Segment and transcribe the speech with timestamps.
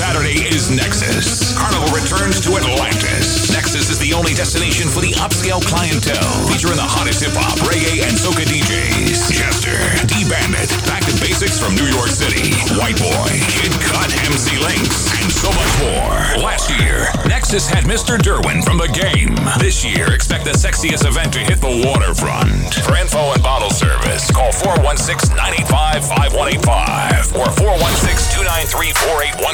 [0.00, 1.52] Saturday is Nexus.
[1.52, 3.52] Carnival returns to Atlantis.
[3.52, 8.00] Nexus is the only destination for the upscale clientele, featuring the hottest hip hop, reggae,
[8.00, 9.28] and soca DJs.
[9.28, 9.76] Jester,
[10.08, 12.48] D Bandit, Back to Basics from New York City,
[12.80, 16.42] White Boy, Kid Kut, MC Links, and so much more.
[16.42, 18.18] Last year, Nexus had Mr.
[18.18, 19.34] Derwin from the game.
[19.58, 22.74] This year, expect the sexiest event to hit the waterfront.
[22.82, 28.90] For info and bottle service, call 416 985 5185 or 416 293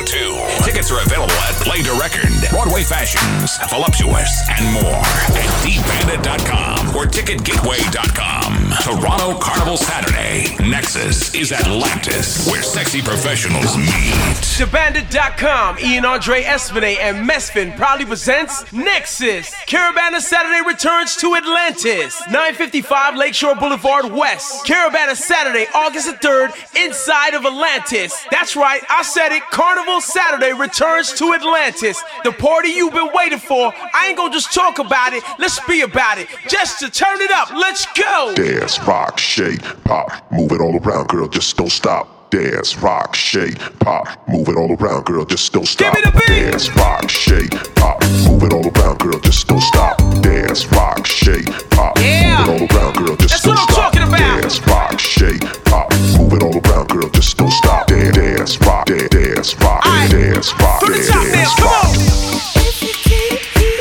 [0.01, 0.65] 4812.
[0.65, 5.05] Tickets are available at Play to Record, Broadway Fashions, Voluptuous, and more
[5.37, 8.53] at dbandit.com or ticketgateway.com.
[8.83, 10.57] Toronto Carnival Saturday.
[10.63, 14.41] Nexus is Atlantis, where sexy professionals meet.
[15.67, 19.51] DBandit.com, Ian Andre Espinay and Mesfin proudly presents Nexus.
[19.67, 24.65] Caribana Saturday returns to Atlantis, 955 Lakeshore Boulevard West.
[24.67, 28.15] Caribana Saturday, August the 3rd, inside of Atlantis.
[28.31, 29.43] That's right, I said it.
[29.51, 32.03] Carnival Saturday returns to Atlantis.
[32.25, 33.73] The party you've been waiting for.
[33.95, 36.29] I ain't gonna just talk about it, let's be about it.
[36.49, 38.33] Just to turn it up, let's go.
[38.35, 42.16] Dance, rock, shake, pop, move it all around, girl, just don't stop.
[42.31, 45.95] Dance, rock, shake, pop, move it all around, girl, just don't stop.
[45.95, 46.51] Give me the beat.
[46.51, 49.97] Dance, rock, shake, pop, move it all around, girl, just don't stop.
[50.23, 52.45] Dance, rock, shake, pop, Yeah.
[52.47, 53.93] move it all around, girl, just That's don't what I'm stop.
[53.93, 54.43] talking about.
[54.43, 57.87] Dance, rock, shake, pop, move it all around, girl, just don't stop.
[57.87, 60.11] Dance, dance, rock, dance, dance, rock, Aight.
[60.11, 61.85] dance, rock, From the dance, top now, dance, come rock.
[61.87, 61.95] on.
[62.67, 63.79] If you can't hear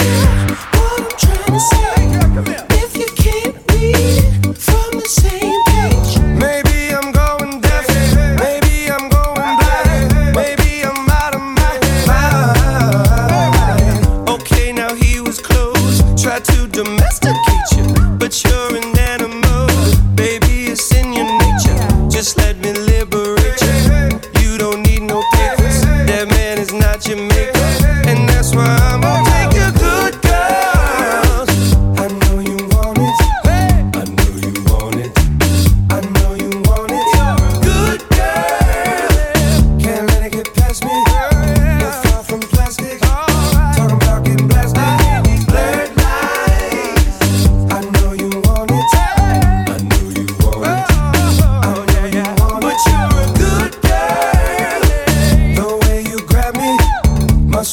[0.71, 1.84] what I'm trying to say,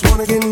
[0.05, 0.52] wanna get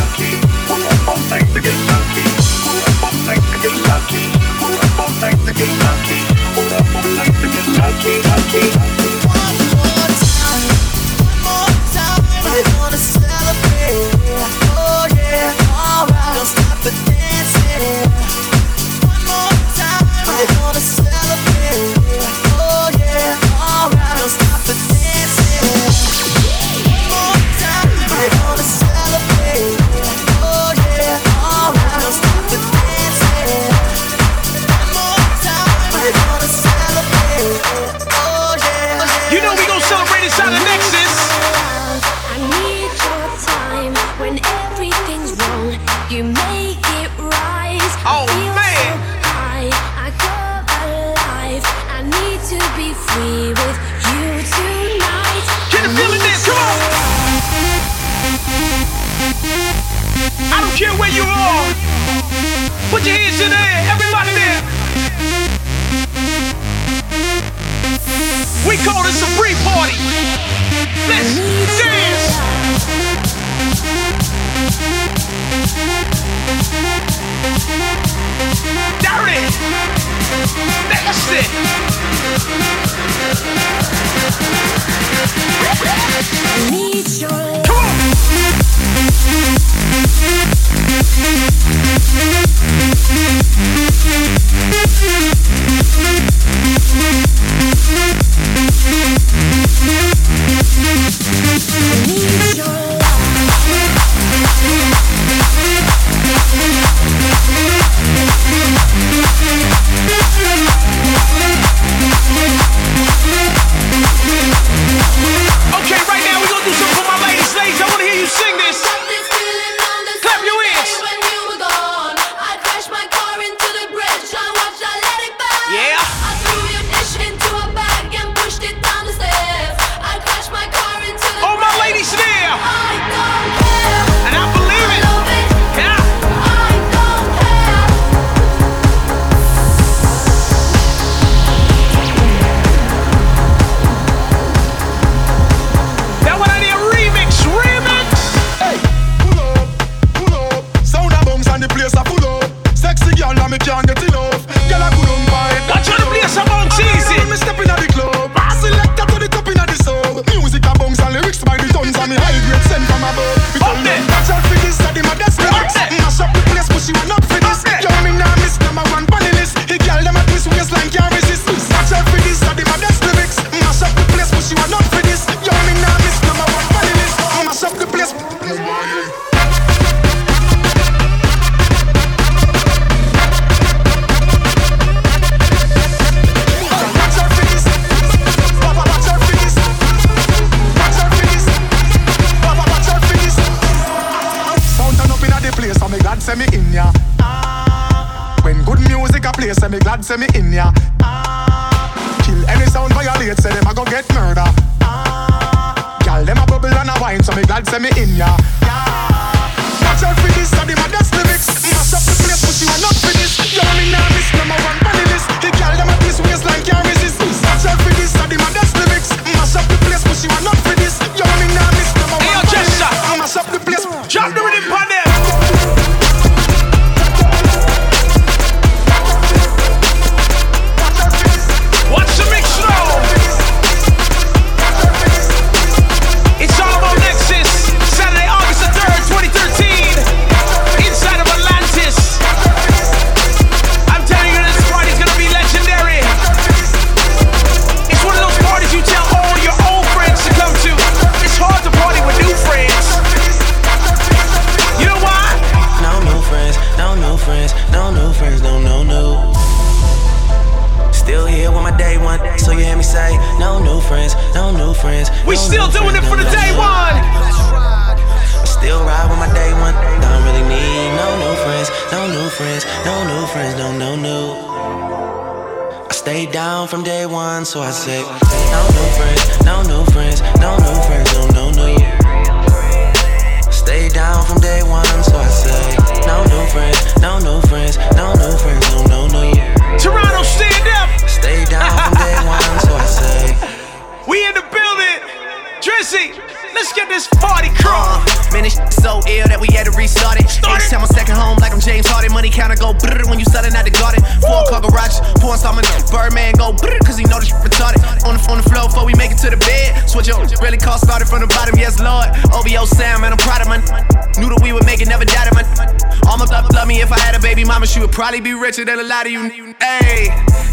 [317.81, 319.29] mama, would probably be richer than a lot of you.
[319.59, 320.07] Hey,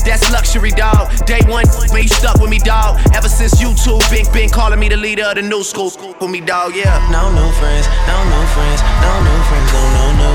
[0.05, 1.11] that's luxury, dog.
[1.27, 2.99] Day one, man, you stuck with me, dog.
[3.15, 5.93] Ever since YouTube, Big been calling me the leader of the new school.
[6.21, 6.99] With me, dog, yeah.
[7.13, 10.33] No new friends, no new friends, no new friends, no, no, no.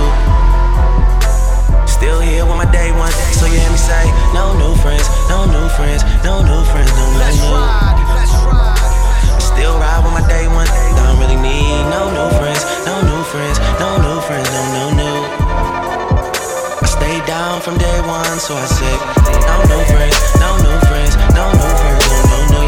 [1.87, 5.45] Still here with my day one, so you hear me say, no new friends, no
[5.45, 7.57] new friends, no new friends, no, no, no.
[9.39, 12.72] Still ride with my day one, don't really need no new friends, no new friends,
[17.63, 18.91] from day one, so I say,
[19.47, 22.61] no new friends, no new friends, no new friends, no, no, no.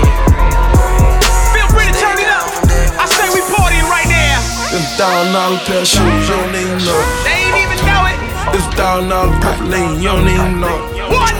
[1.51, 2.47] Feel free to turn it up.
[2.95, 4.39] I say we partying right now.
[4.71, 7.01] This thousand dollar pair of shoes, you don't even know.
[7.27, 8.17] They ain't even know it.
[8.55, 9.67] This thousand dollar pack of
[9.99, 10.71] you don't even know.
[10.71, 11.11] it.
[11.11, 11.35] What?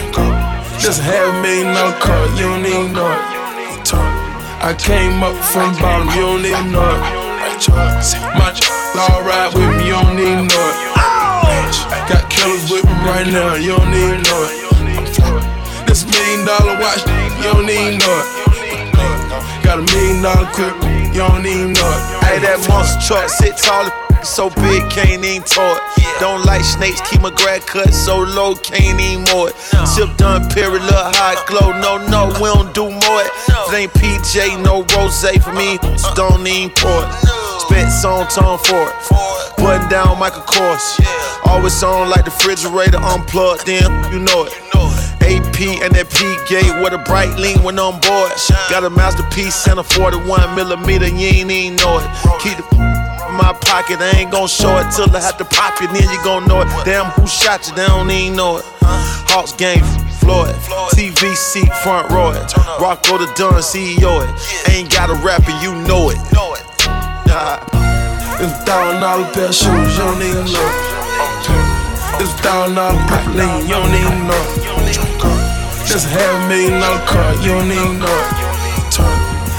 [0.83, 3.24] This half million dollar car, you don't even know it.
[4.59, 7.00] I came up from bottom, you don't even know it.
[8.35, 8.67] My ch-
[9.00, 10.94] all right with me, you don't even know it.
[10.94, 10.94] Got
[12.45, 15.87] killers with me right now, you don't even know it.
[15.87, 17.01] This million dollar watch,
[17.41, 19.63] you don't even know it.
[19.63, 20.75] Got a million dollar crib,
[21.13, 22.23] you don't even know it.
[22.25, 23.89] Hey, that monster truck sit tall,
[24.23, 25.81] so big, can't even it.
[26.19, 29.55] Don't like snakes, keep my grad cut so low, can't even more it.
[29.87, 31.73] Sip done, period, look high glow.
[31.81, 33.31] No, no, we don't do more it.
[33.49, 37.44] It ain't PJ, no rose for me, so don't even pour it.
[37.84, 38.96] Song tone for it.
[39.58, 41.00] Button down Michael Kors.
[41.46, 44.53] Always on like the refrigerator unplugged, then you know it.
[45.25, 48.32] AP and that P gate with a bright lean when on board.
[48.70, 52.08] Got a masterpiece and a 41 millimeter, you ain't even know it.
[52.39, 52.65] Keep the
[53.27, 56.08] in my pocket, I ain't gon' show it till I have to pop it, then
[56.08, 56.70] you gon' know it.
[56.86, 57.75] Damn, who shot you?
[57.75, 58.65] They don't even know it.
[59.27, 59.84] Hawks game,
[60.22, 60.55] Floyd,
[60.96, 62.55] TV seat, front row it.
[62.79, 64.32] Rocco the Dunn, CEO it.
[64.72, 66.20] Ain't got a rapper, you know it.
[67.36, 67.60] Nah.
[68.39, 72.15] This thousand dollar pair of shoes, you don't even know it.
[72.15, 74.39] This thousand dollar pack lean, you don't even know.
[75.84, 78.20] This half million dollar car, you don't even know.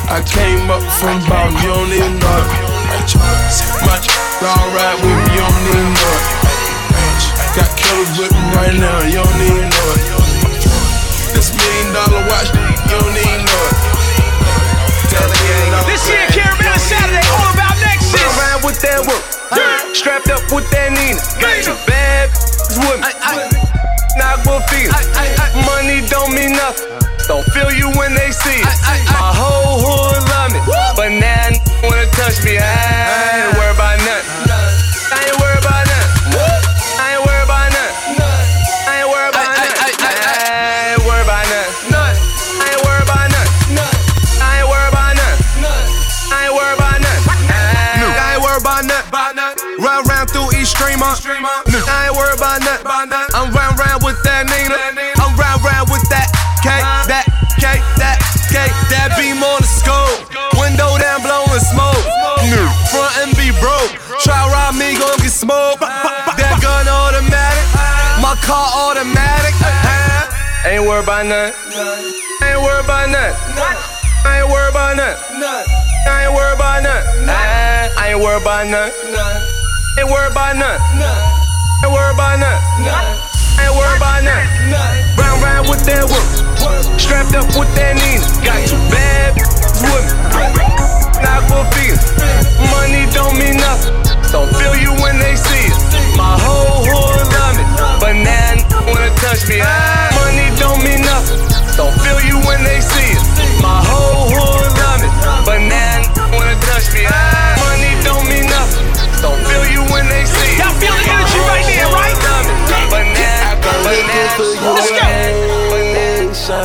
[0.08, 2.40] I came up from bottom, you don't even know.
[3.84, 6.16] My all right with me, you don't even know.
[7.60, 9.92] Got killers with me right now, you don't even know.
[11.36, 13.68] This million dollar watch, you don't even know.
[15.84, 16.55] This here Caribana
[18.76, 19.24] With that work.
[19.96, 21.16] Strapped up with that Nina.
[21.40, 22.28] Got two bad
[22.76, 23.08] with me.
[24.20, 24.92] Knock with feet.
[25.64, 26.84] Money don't mean nothing.
[27.24, 28.68] Don't feel you when they see it.
[29.16, 30.60] My whole hood love me.
[30.92, 31.56] But now
[31.88, 32.60] wanna touch me.
[32.60, 33.25] I
[68.46, 69.54] car automatic.
[69.58, 70.70] Uh-huh.
[70.70, 71.58] Ain't worried about nothing.
[72.46, 73.34] Ain't worried about nothing.
[74.22, 75.42] I ain't worried about nothing.
[76.06, 77.26] I ain't worried about nothing.
[77.26, 78.94] I ain't worried about nothing.
[79.98, 80.78] Ain't worried about nothing.
[81.82, 82.62] Ain't worried about nothing.
[83.58, 84.50] Ain't worried about nothing.
[85.18, 86.30] Round round with that work.
[87.02, 88.26] Strapped up with that Nina.
[88.46, 89.34] Got two bad
[89.90, 90.06] with
[90.38, 90.54] me.
[91.18, 91.98] Knock for feet.
[92.70, 93.90] Money don't mean nothing.
[94.30, 95.78] Don't feel you when they see it.
[96.14, 97.45] My whole love me.
[98.06, 99.58] But now n- wanna touch me.
[99.58, 101.42] Money don't mean nothing.
[101.74, 103.22] Don't feel you when they see it.
[103.58, 105.10] My whole hood love me.
[105.42, 107.02] But now n- wanna touch me.
[107.02, 108.86] Money don't mean nothing.
[109.18, 110.62] Don't feel you when they see it.
[110.62, 112.14] Y'all feel the energy right there, right?
[112.94, 116.62] But now, but now, Let's go.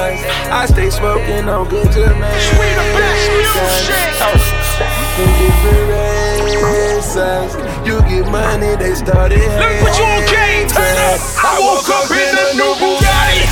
[0.54, 2.38] I stay smoking on good to man.
[2.54, 3.98] We the best music.
[7.12, 9.44] You get money, they started.
[9.44, 10.64] Let me put you on game.
[10.72, 11.20] Turn up.
[11.44, 13.52] I woke up in a new Bugatti.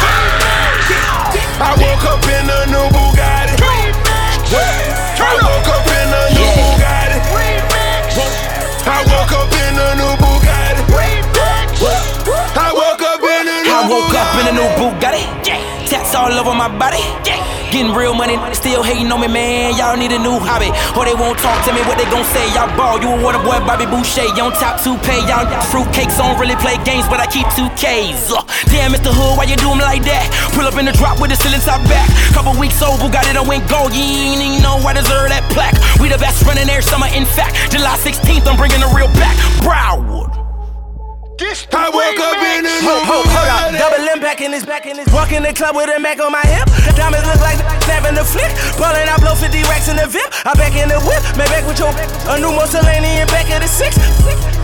[1.60, 3.60] I woke up in a new Bugatti.
[5.20, 7.20] I woke up in a new Bugatti.
[8.88, 10.88] I woke up in a new Bugatti.
[12.56, 15.28] I woke up in a new I woke up in a new Bugatti.
[15.86, 17.04] Tats all over my body.
[17.70, 19.78] Getting real money, still hating on me, man.
[19.78, 20.74] Y'all need a new hobby.
[20.98, 22.42] Or they won't talk to me, what they gon' say?
[22.58, 24.26] Y'all ball, you a water boy, Bobby Boucher.
[24.34, 27.70] You on top two pay, y'all fruitcakes don't really play games, but I keep two
[27.78, 28.34] Ks.
[28.34, 28.42] Uh,
[28.74, 29.14] damn, Mr.
[29.14, 30.26] Hood, why you do like that?
[30.58, 32.10] Pull up in the drop with the ceiling top back.
[32.34, 33.94] Couple weeks old, got it, I went gold.
[33.94, 35.78] You ain't even know I deserve that plaque.
[36.02, 37.70] We the best running air summer, in fact.
[37.70, 39.38] July 16th, I'm bringing the real back.
[41.40, 41.72] Broward.
[41.72, 43.72] I woke up in the Hold, hold, hold up.
[43.72, 46.32] Double impact in his back in his Walk in the club with a Mac on
[46.32, 46.68] my hip.
[46.96, 48.52] Diamonds look like snapping the flick.
[48.76, 50.28] Ballin', I blow 50 racks in the VIP.
[50.46, 51.24] I back in the whip.
[51.40, 51.96] Man, back with your
[52.28, 53.96] a new Mussolini back of the six.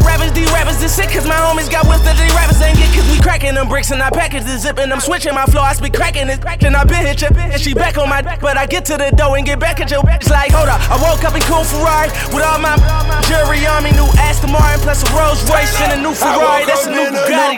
[0.06, 1.10] Rappers, these rappers is sick.
[1.10, 2.94] Cause my homies got whips that these rappers ain't get.
[2.94, 5.62] Cause we cracking them bricks and I package the zip and I'm switching my flow.
[5.62, 6.40] I speak cracking it.
[6.64, 7.52] And I been hit your bitch.
[7.52, 8.40] And she back on my dick.
[8.40, 10.30] But I get to the door and get back at your bitch.
[10.30, 10.80] Like, hold up.
[10.90, 12.78] I woke up in cool Ferrari with all my
[13.28, 13.92] jury on me.
[13.92, 16.66] New Aston Martin plus a Rolls Royce and a new Ferrari.
[16.66, 17.58] That's a new Bugatti.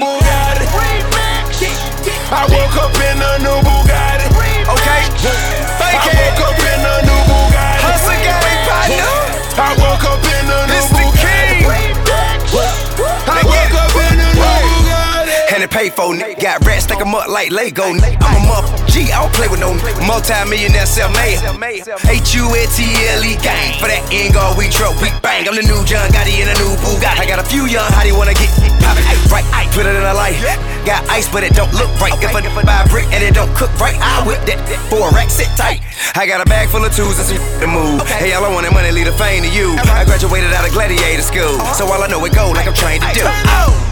[2.29, 4.27] I woke up in a new Bugatti.
[4.67, 5.01] Okay,
[5.79, 6.66] fake I woke up
[15.67, 16.39] And pay for nigga.
[16.39, 17.91] Got rats, stack 'em up like Lego.
[17.91, 18.23] nigga.
[18.23, 18.65] I'm a muff.
[18.87, 19.75] G, I don't play with no
[20.07, 21.43] multi-millionaire self made.
[22.07, 23.75] H-U-A-T-L-E gang.
[23.83, 25.43] For that end guard, we truck, we bang.
[25.43, 27.19] I'm the new John Gotti in a new Bugatti.
[27.19, 28.47] I got a few young, how do you wanna get
[28.79, 29.03] poppin'?
[29.27, 30.39] Right, I put it in a light.
[30.87, 32.15] Got ice, but it don't look right.
[32.23, 35.11] If I buy a brick and it don't cook right, I whip that for a
[35.11, 35.81] rack, sit tight.
[36.15, 38.07] I got a bag full of twos and some to move.
[38.07, 39.75] Hey, all I want is money, leave the fame to you.
[39.75, 39.99] Uh-huh.
[39.99, 43.03] I graduated out of gladiator school, so all I know is go like I'm trained
[43.03, 43.86] to do.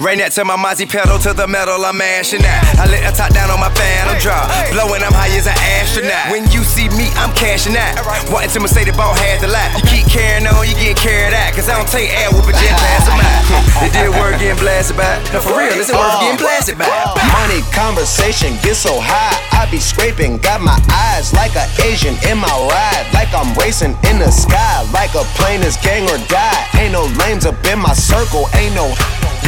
[0.00, 2.60] Rain that to my Mozzie pedal to the metal, I'm mashing that.
[2.80, 4.50] I let a top down on my phantom drop.
[4.74, 6.34] Blowing, I'm high as an astronaut.
[6.34, 8.02] When you see me, I'm cashing out.
[8.32, 9.70] Wanting to say the ball had to lie.
[9.78, 11.54] You keep carrying on, you get carried out.
[11.54, 13.86] Cause I don't take air whooping jet pass them out.
[13.86, 15.20] It did work getting blasted by.
[15.30, 16.90] No, for real, it's worth getting blasted by.
[17.30, 20.38] Money conversation get so high, I be scraping.
[20.38, 24.82] Got my eyes like an Asian in my ride, like I'm racing in the sky,
[24.90, 26.66] like a plane is gang or die.
[26.78, 28.90] Ain't no lanes up in my circle, ain't no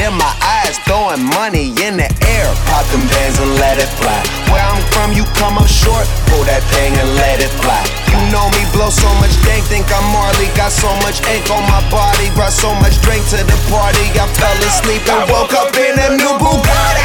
[0.00, 2.48] in my eyes, throwing money in the air.
[2.68, 4.20] Pop them bands and let it fly.
[4.52, 7.82] Where I'm from, you come up short, pull that thing and let it fly.
[8.12, 10.48] You know me, blow so much dank, think I'm Marley.
[10.56, 14.06] Got so much ink on my body, brought so much drink to the party.
[14.16, 17.04] I fell asleep and woke up in a new Bugatti.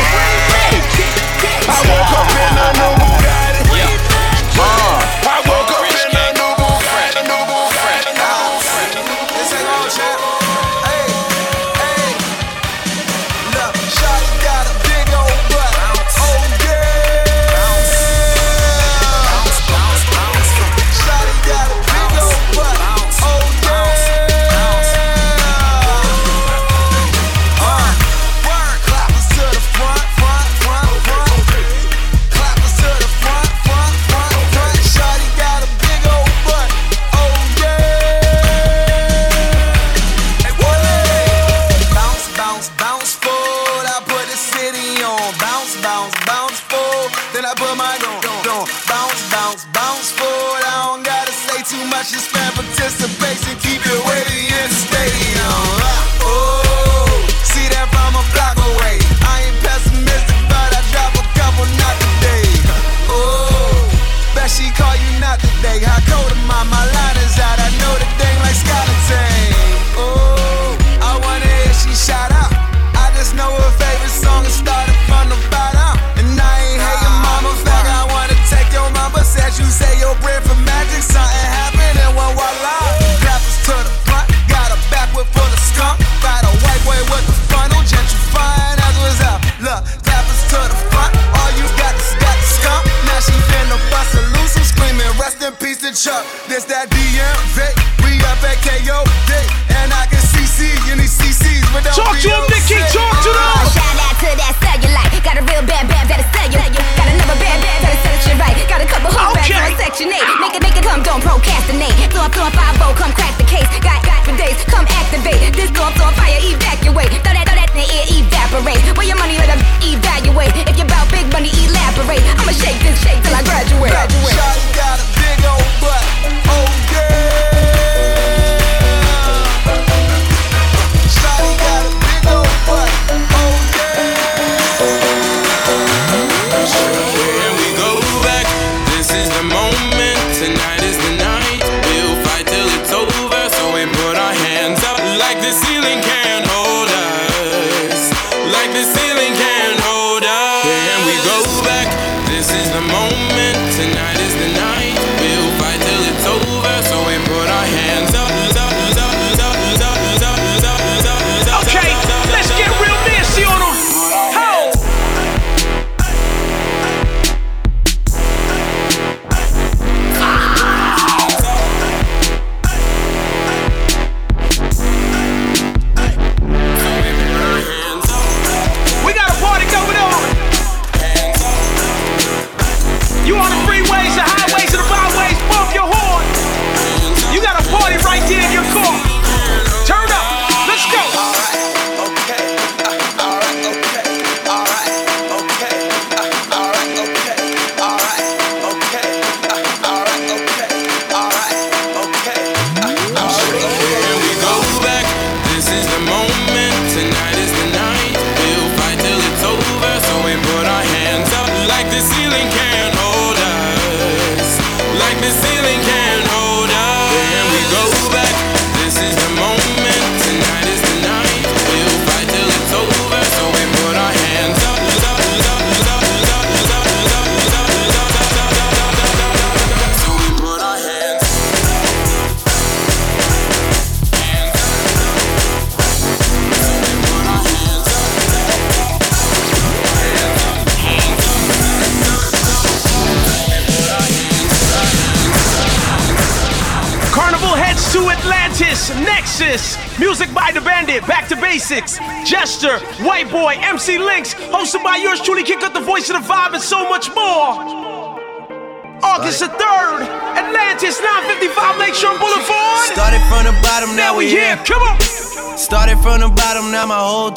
[1.68, 3.62] I woke up in a new Bugatti.
[4.62, 5.41] I woke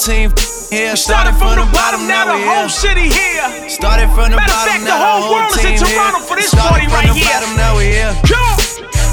[0.04, 0.28] team
[0.68, 0.92] here.
[1.00, 3.48] Started from the bottom, now the whole city here.
[3.72, 6.28] Started from the Matter bottom, fact, now the whole world is in Toronto here.
[6.28, 7.32] for this Started party from right the here.
[7.32, 8.12] bottom, now we here.
[8.28, 8.60] Come.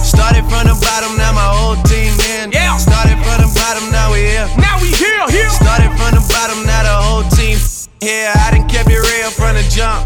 [0.03, 2.51] Started from the bottom, now my whole team in.
[2.51, 2.75] Yeah.
[2.75, 4.47] Started from the bottom, now we here.
[4.59, 5.47] Now we here, here.
[5.47, 7.55] Started from the bottom, now the whole team
[8.03, 8.35] here.
[8.35, 10.03] I done kept it real from the jump.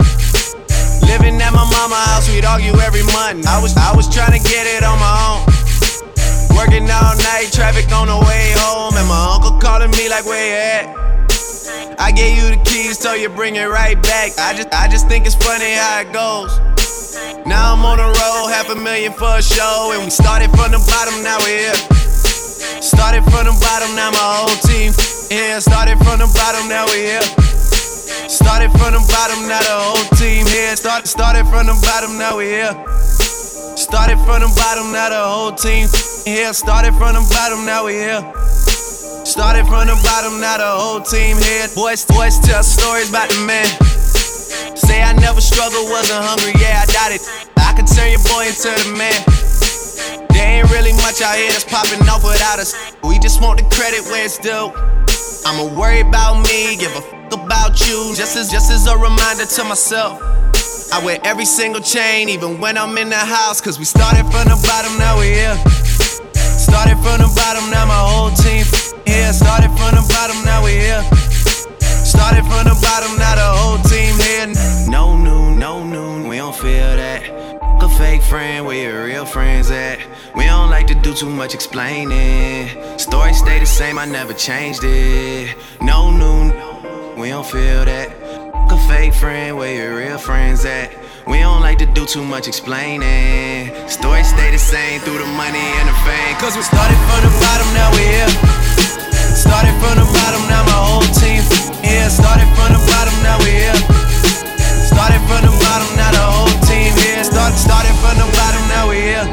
[1.09, 3.49] Living at my mama house, we'd argue every month.
[3.49, 5.64] I was I was trying to get it on my own.
[6.55, 10.39] Working all night, traffic on the way home, and my uncle calling me like, where
[10.39, 11.05] you at?
[11.99, 14.31] I gave you the keys, so you bring it right back.
[14.39, 16.59] I just I just think it's funny how it goes.
[17.45, 20.71] Now I'm on the road, half a million for a show, and we started from
[20.71, 21.79] the bottom, now we're here.
[22.81, 24.91] Started from the bottom, now my whole team
[25.29, 25.59] here.
[25.61, 27.27] Started from the bottom, now we're here.
[28.29, 30.75] Started from the bottom, now the whole team here.
[30.75, 32.75] Started started from the bottom, now we're here.
[33.75, 35.87] Started from the bottom, now the whole team
[36.25, 36.51] here.
[36.53, 38.21] Started from the bottom, now we here.
[39.23, 41.69] Started from the bottom, now the whole team here.
[41.77, 43.65] Boys, boys tell stories about the man.
[44.75, 47.21] Say I never struggled, wasn't hungry, yeah, I doubt it.
[47.57, 49.15] I could turn your boy into the man.
[50.33, 52.75] There ain't really much out here that's popping off without us.
[53.05, 54.73] We just want the credit where it's due.
[55.45, 58.13] I'ma worry about me, give a fuck about you.
[58.17, 60.19] Just as just as a reminder to myself.
[60.93, 63.61] I wear every single chain, even when I'm in the house.
[63.61, 65.84] Cause we started from the bottom, now we here.
[66.75, 68.65] Started from the bottom, now my whole team
[69.07, 69.31] here.
[69.31, 71.01] Started from the bottom, now we here.
[72.03, 74.51] Started from the bottom, now the whole team here.
[74.91, 77.23] No noon, no noon, we don't feel that.
[77.81, 79.99] A fake friend, where your real friends at?
[80.35, 82.67] We don't like to do too much explaining.
[82.99, 85.55] Story stay the same, I never changed it.
[85.79, 86.49] No noon,
[87.17, 88.09] we don't feel that.
[88.69, 90.91] A fake friend, where your real friends at?
[91.25, 93.73] We don't like to do too much explaining.
[93.89, 96.37] Story stay the same through the money and the fame.
[96.37, 98.29] Cause we started from the bottom, now we here.
[99.33, 101.41] Started from the bottom, now my whole team
[101.81, 102.09] here.
[102.13, 103.73] Started from the bottom, now we here.
[104.85, 107.25] Started from the bottom, now the whole team here.
[107.25, 109.25] Started, started from the bottom, now we here.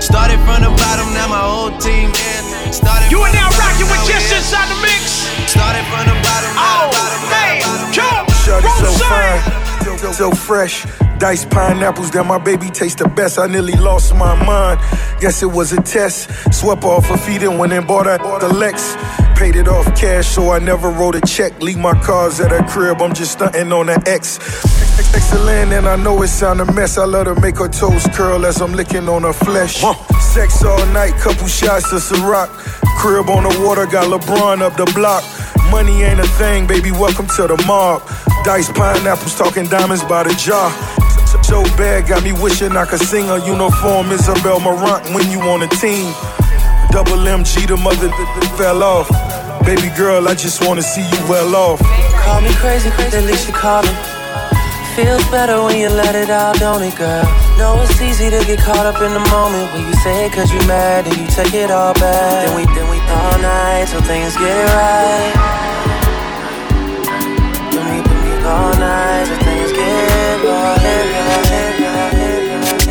[0.00, 2.40] Started from the bottom, now my whole team here.
[2.72, 5.28] Started You are now bottom, rocking with now we just inside the mix.
[5.44, 8.24] Started from the bottom, now Oh, the bottom, now man, the bottom, come.
[8.48, 10.86] Shorty so Roll fine, so, so fresh.
[11.18, 13.38] Diced pineapples that my baby taste the best.
[13.38, 14.80] I nearly lost my mind.
[15.20, 16.30] Guess it was a test.
[16.52, 18.96] Swept off her feet and went and bought her the Lex.
[19.36, 21.60] Paid it off cash, so I never wrote a check.
[21.60, 23.00] Leave my cars at her crib.
[23.00, 24.38] I'm just stunting on the X.
[25.14, 26.98] Excellent, and I know it sound a mess.
[26.98, 29.82] I let her make her toes curl as I'm licking on her flesh.
[30.20, 32.48] Sex all night, couple shots of Ciroc.
[32.98, 35.22] Crib on the water, got LeBron up the block.
[35.76, 36.90] Money ain't a thing, baby.
[36.90, 38.00] Welcome to the mob.
[38.48, 40.72] Dice pineapples, talking diamonds by the jar.
[41.44, 44.08] So bad, got me wishing I could sing a uniform.
[44.08, 46.16] Isabel Marant when you on a team.
[46.96, 48.08] Double MG, the mother
[48.56, 49.04] fell off.
[49.68, 51.78] Baby girl, I just wanna see you well off.
[52.24, 53.92] Call me crazy, crazy, at least you call me.
[54.96, 57.28] Feels better when you let it out, don't it, girl?
[57.60, 60.50] Know it's easy to get caught up in the moment when you say it cause
[60.50, 62.48] you mad and you take it all back.
[62.48, 65.55] Then we, then we all night till things get right.
[68.56, 70.96] All night till things get right.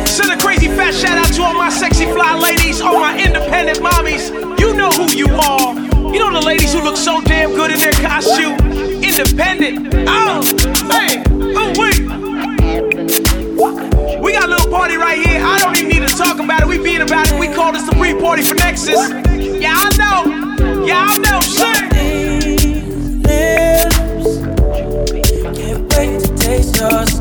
[0.08, 3.78] Send a crazy fat shout out to all my sexy fly ladies, all my independent
[3.78, 4.30] mommies.
[4.60, 5.74] You know who you are.
[6.12, 8.54] You know the ladies who look so damn good in their costume.
[9.02, 9.92] Independent.
[10.08, 10.40] Oh,
[10.94, 11.22] hey,
[11.58, 12.00] oh wait.
[14.22, 15.40] We got a little party right here.
[15.44, 16.68] I don't even need to talk about it.
[16.68, 17.38] We being about it.
[17.40, 19.10] We call this the pre-party for Nexus.
[19.60, 20.84] Yeah, I know.
[20.84, 21.40] Yeah, I know.
[21.40, 22.25] Sing.
[26.90, 27.15] To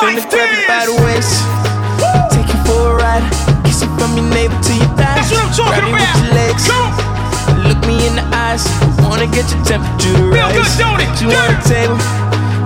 [0.00, 1.44] Life to grab you by the waist.
[2.32, 3.20] Take you for a ride.
[3.68, 5.28] Kiss you from your navel to your thighs.
[5.28, 6.16] That's what I'm talking grab about.
[6.16, 6.64] With your legs.
[7.68, 8.64] Look me in the eyes.
[9.04, 10.56] Wanna get your temperature to rise.
[10.56, 11.12] Good, don't it?
[11.20, 12.00] You on the table,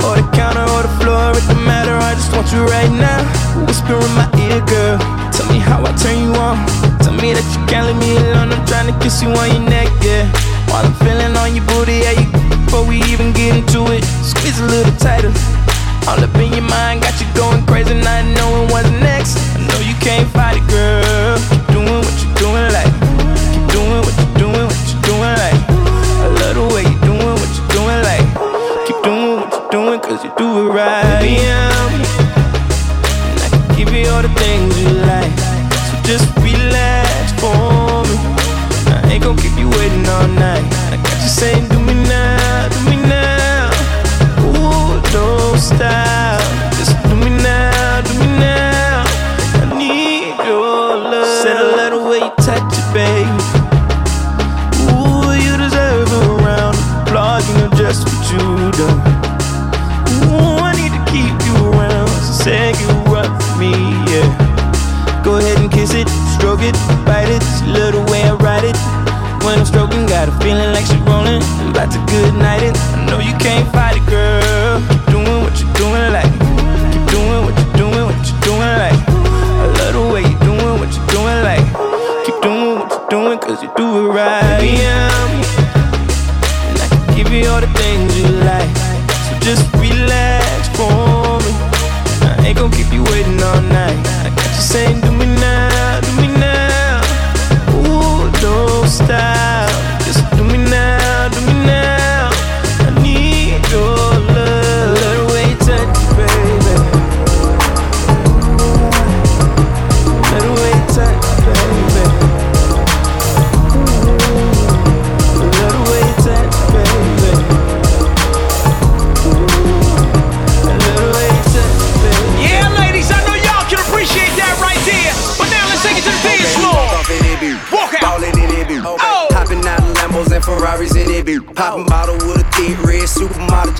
[0.06, 1.34] or the counter, or the floor.
[1.34, 1.98] It don't matter.
[1.98, 3.26] I just want you right now.
[3.66, 5.02] Whisper in my ear, girl.
[5.34, 6.62] Tell me how I turn you on.
[7.02, 8.54] Tell me that you can't leave me alone.
[8.54, 10.30] I'm trying to kiss you on your neck, yeah.
[10.70, 12.14] While I'm feeling on your booty, yeah.
[12.14, 12.30] You,
[12.62, 15.34] before we even get into it, squeeze a little tighter.
[16.06, 19.38] All up in your mind, got you going crazy, not knowing what's next.
[19.56, 21.38] I know you can't fight it, girl.
[21.48, 22.92] Keep doing what you're doing, like.
[23.52, 25.60] Keep doing what you're doing, what you're doing, like.
[26.20, 28.26] I love the way you're doing what you're doing, like.
[28.86, 31.20] Keep doing what you're doing, cause you do it right.
[31.20, 31.63] Baby,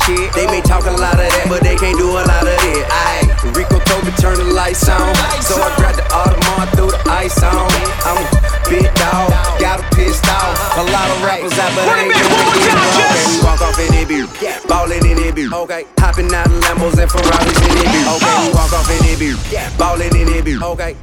[0.05, 0.35] supermodel.
[0.35, 2.85] They may talk a lot of that, but they can't do a lot of it.
[2.91, 3.25] Aye.
[3.57, 5.15] Rico Kobe turn the lights on.
[5.41, 7.69] So I grabbed the Audemars, threw the ice on.
[8.05, 8.27] I'm a
[8.69, 10.57] big dog, got a pissed off.
[10.77, 13.45] A lot of rappers out, but I ain't doing it.
[13.45, 14.25] Walk off in it, be.
[14.69, 15.49] Ballin' in it, be.
[15.49, 15.85] Okay.
[15.99, 18.01] Hopping out of Lambos and Ferraris in it, be.
[18.05, 19.37] Okay, we walk off in it, be.
[19.79, 20.63] Ballin' in it.
[20.63, 20.97] Okay.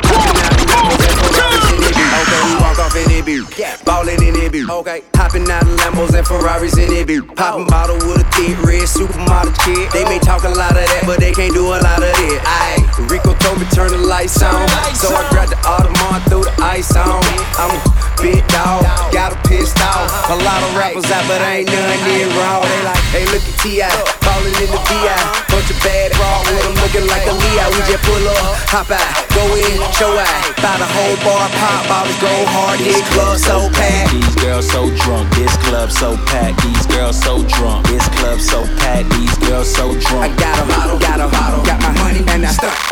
[4.53, 5.01] Okay.
[5.15, 7.21] Hopping out of Lambos and Ferraris in it, be.
[7.21, 9.89] Poppin' bottle with a thick red supermodel chick.
[9.91, 12.41] They may talk a lot of that, but they can't do a lot of it.
[12.43, 12.80] Aye.
[12.99, 14.67] Rico told me turn the lights on.
[14.95, 17.23] So I grabbed the Audemars, threw the ice on.
[17.55, 17.79] I'm a
[18.19, 20.11] big dog, got a pissed off.
[20.29, 22.59] A lot of rappers out, but ain't none here raw.
[22.59, 23.87] They like, hey, look at T.I.
[24.23, 25.41] falling in the V.I.
[25.51, 27.67] Bunch of bad raw with them looking like a Leah.
[27.71, 30.41] We just pull up, hop out, go in, show out.
[30.63, 32.79] Buy the whole bar, pop bottles, go hard.
[32.79, 34.11] This club so packed.
[34.11, 36.61] These girls so drunk, this club so packed.
[36.63, 39.09] These girls so drunk, this club so packed.
[39.15, 40.31] These girls so drunk.
[40.31, 41.31] I got a I got them,
[41.65, 42.90] got my money and I stuck.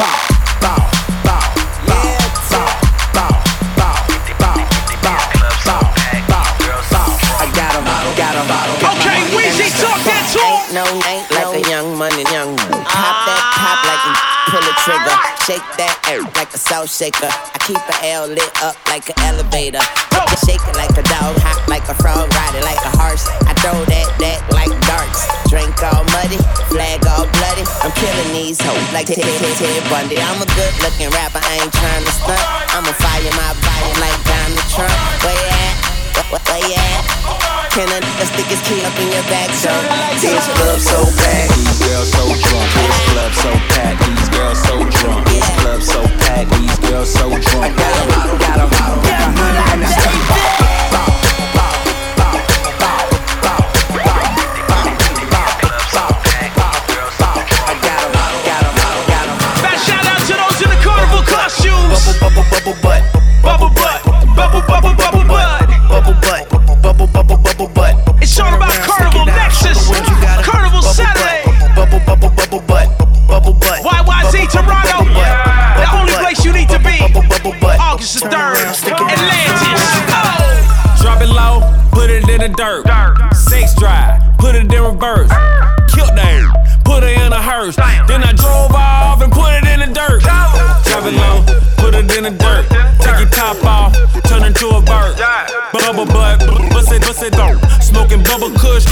[11.70, 12.84] Young money, young money.
[12.84, 14.14] Pop that pop like you
[14.52, 15.29] pull a trigger.
[15.50, 17.26] Shake that air like a salt shaker.
[17.26, 19.82] I keep a L lit up like an elevator.
[20.46, 23.26] Shake it like a dog, hop like a frog, ride it like a horse.
[23.50, 25.26] I throw that that like darts.
[25.50, 26.38] Drink all muddy,
[26.70, 27.66] flag all bloody.
[27.82, 30.22] I'm killing these hoes like Ted Ted Bundy.
[30.22, 32.46] I'm a good looking rapper, I ain't trying to stunt.
[32.70, 35.02] I'ma fire my body like Donald Trump.
[35.26, 36.46] Where you at?
[36.46, 37.39] Where you at?
[37.72, 39.50] Can a nigga stick his key up in your back?
[39.54, 39.70] So
[40.20, 41.54] this club so packed.
[41.54, 44.00] These girls so drunk, this club so packed.
[44.10, 46.50] These girls so drunk, this club so packed.
[46.58, 47.64] These girls so drunk.
[47.64, 50.66] I got a bottle, got a bottle, got my money and I start bow, bow,
[50.66, 50.79] bow,
[78.22, 78.34] butt.
[78.34, 79.82] August 3rd, Atlantis.
[80.12, 81.00] Oh.
[81.02, 82.86] Drop it low, put it in the dirt.
[83.36, 85.32] Sex drive, put it in reverse.
[85.92, 87.76] Killed that, put it in a hearse.
[87.76, 90.22] Then I drove off and put it in the dirt.
[90.24, 91.44] Drop it low,
[91.78, 92.68] put it in the dirt.
[93.00, 93.96] Take your top off,
[94.28, 95.16] turn into a bird.
[95.72, 96.40] Bubble butt,
[96.72, 97.58] bust it, bust it, don't.
[97.82, 98.86] Smoking bubble kush,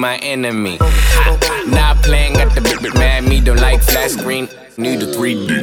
[0.00, 0.78] my enemy.
[1.66, 3.40] Not playing at the big mad me.
[3.40, 4.48] Don't like flat screen.
[4.78, 5.59] Need a 3D.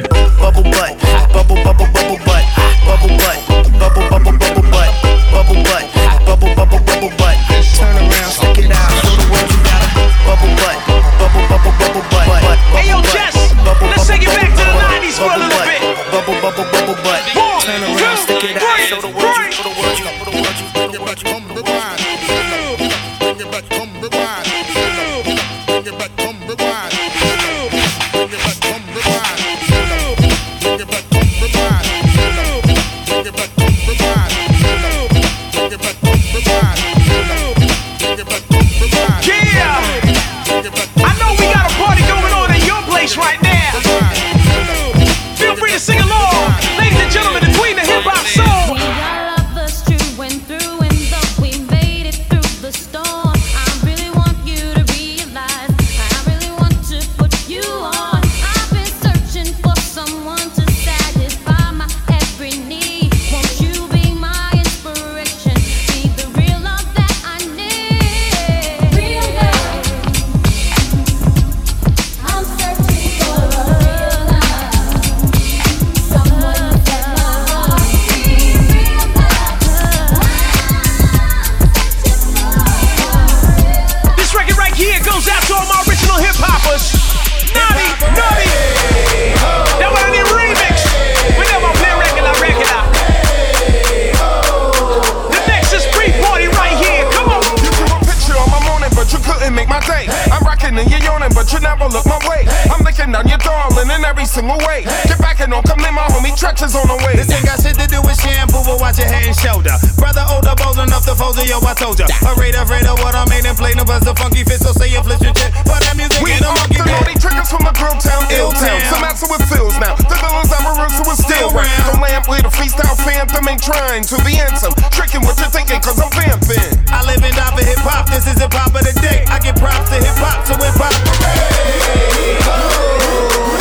[104.18, 104.82] Every single way.
[105.06, 107.14] Get back and don't come in, my homie Treach on the way.
[107.14, 109.78] This ain't got shit to do with shampoo, but watch your head and shoulder.
[109.94, 112.10] Brother older, bold enough to fold yo, I told ya.
[112.26, 114.90] Afraid, afraid of what I made and play no buzz the funky fit, so say
[114.90, 115.54] you flip your shit.
[115.62, 118.50] But that music We ain't no monkey the naughty triggers from the grill town, ill
[118.58, 118.82] town.
[118.90, 119.94] Some answer with fills now.
[119.94, 121.78] The villains I'm a who is still round.
[121.86, 124.74] Don't lamp with a freestyle phantom ain't trying to be handsome.
[124.90, 126.74] Tricking what you're thinking, cause I'm vamping.
[126.90, 128.10] I live and die for hip hop.
[128.10, 129.22] This is hip hop of the day.
[129.30, 130.90] I give props to hip hop, so hip hop.
[131.22, 133.57] Hey, yo,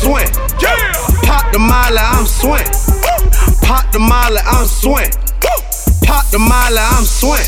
[0.00, 0.28] swing.
[0.60, 0.92] Yeah.
[1.28, 2.64] Pop the molly, I'm swing.
[3.62, 5.10] Pop the molly, I'm swing.
[6.06, 7.46] Pop the molly, I'm swing.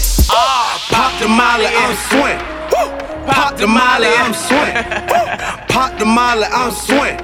[0.92, 2.38] Pop the molly, I'm swing.
[3.26, 4.74] Pop the molly, I'm swing.
[5.68, 7.16] Pop the molly, I'm swing.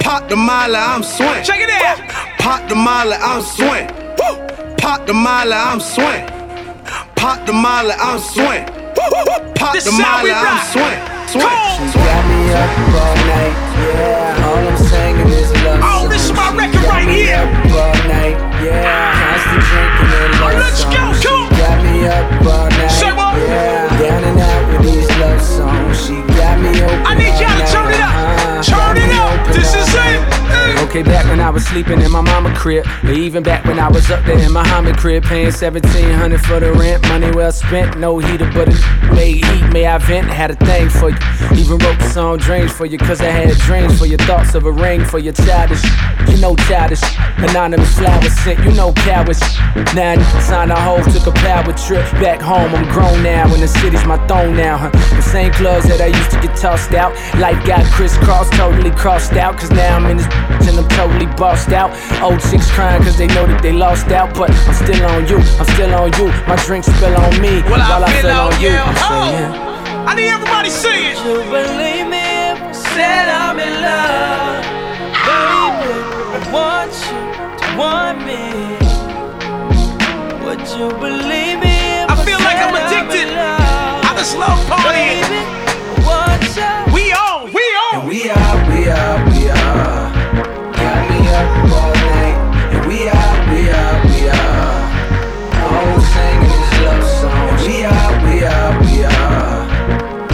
[0.00, 1.42] Pop the molly, I'm swing.
[1.44, 1.98] Check it out.
[2.38, 3.86] Pop the molly, I'm swing.
[4.78, 6.26] Pop the molly, I'm swing.
[7.16, 8.64] Pop the molly, I'm swing.
[9.54, 10.66] Pop This the is how we molly, I'm rock.
[10.74, 10.98] swing.
[11.32, 11.60] Swing.
[11.90, 12.70] She got me up
[13.00, 13.54] all night,
[13.84, 14.46] yeah.
[14.48, 17.42] All I'm singing is love Oh, this is my record right here.
[17.74, 19.12] All night, yeah.
[19.20, 23.36] Constant drinking and love let's go, come She got me up all night, Say what?
[23.38, 23.88] yeah.
[24.00, 25.94] Down and out with these love songs.
[26.06, 27.06] She got me open.
[27.06, 27.33] I need
[30.94, 33.88] Okay, back when I was sleeping in my mama crib, or even back when I
[33.88, 37.98] was up there in my Muhammad crib, paying 1700 for the rent, money well spent,
[37.98, 38.78] no heater, but it
[39.12, 41.16] made heat, may I vent, had a thing for you.
[41.58, 44.66] Even wrote the song Dreams for you, cause I had dreams for your thoughts of
[44.66, 45.82] a ring for your childish,
[46.30, 47.02] you know childish,
[47.38, 49.40] anonymous flowers sent, you know cowards.
[49.98, 52.06] Now I signed a hoe, took a power trip.
[52.22, 54.90] Back home, I'm grown now, and the city's my throne now, huh?
[54.90, 59.32] The same clubs that I used to get tossed out, life got crisscrossed, totally crossed
[59.32, 60.28] out, cause now I'm in this
[60.66, 61.90] and I'm totally bossed out.
[62.22, 65.38] Old chicks crying cause they know that they lost out, but I'm still on you,
[65.58, 66.28] I'm still on you.
[66.46, 68.68] My drink spill on me Well, I while I feel feel on on you.
[68.68, 68.76] you.
[68.76, 69.30] I say, Oh.
[69.32, 70.04] yeah.
[70.08, 71.16] I need everybody singing.
[71.24, 72.20] Would you believe me
[72.52, 74.60] if I said I'm in love?
[75.24, 75.96] Baby,
[76.36, 77.20] I want you
[77.56, 78.76] to want me.
[80.44, 83.32] Would you believe me if I, I feel like I'm addicted.
[83.32, 84.04] love?
[84.04, 85.24] I just love partying.
[85.24, 86.72] Baby, I want you.
[86.92, 87.92] We on, we on.
[87.96, 90.03] And we are, we are, we are.
[92.94, 94.78] We are, we are, we are.
[95.66, 97.50] Oh, singing this love song.
[97.66, 99.66] We are, we are, we are.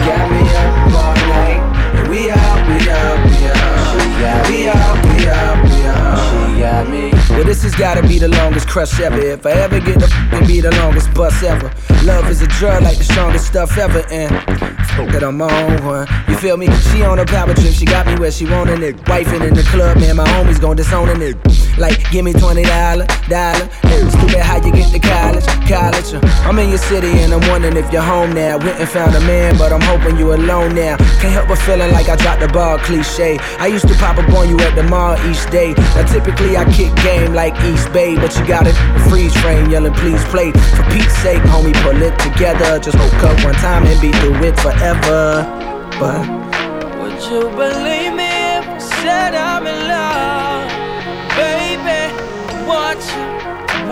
[0.05, 1.61] Got me up all night.
[2.07, 3.91] We are, we are, we are.
[4.47, 6.17] We are, we are, we are.
[6.21, 7.09] She got me.
[7.31, 9.19] Well, this has gotta be the longest crush ever.
[9.19, 11.73] If I ever get the f***ing be the longest bus ever.
[12.03, 14.05] Love is a drug like the strongest stuff ever.
[14.11, 14.35] And
[15.09, 16.07] that I'm on one.
[16.27, 16.67] You feel me?
[16.91, 17.73] She on a power trip.
[17.73, 18.97] She got me where she wantin' it.
[19.05, 20.17] Wifing in the club, man.
[20.17, 21.37] My homies gon' disownin' it.
[21.77, 23.69] Like, give me twenty dollar, dollar.
[24.11, 26.13] Stupid how you get to college, college.
[26.13, 28.57] Uh, I'm in your city and I'm wondering if you're home now.
[28.57, 30.97] Went and found a man, but I'm hoping you alone now.
[31.21, 33.37] Can't help but feeling like I dropped the ball, cliche.
[33.59, 35.73] I used to pop up on you at the mall each day.
[35.95, 38.75] Now typically I kick game like East Bay, but you got it
[39.09, 40.51] freeze frame, yelling please play.
[40.51, 42.79] For Pete's sake, homie, pull it together.
[42.79, 45.45] Just woke up one time and be through it forever.
[45.99, 46.25] But
[46.99, 49.80] Would you believe me if I said I'm in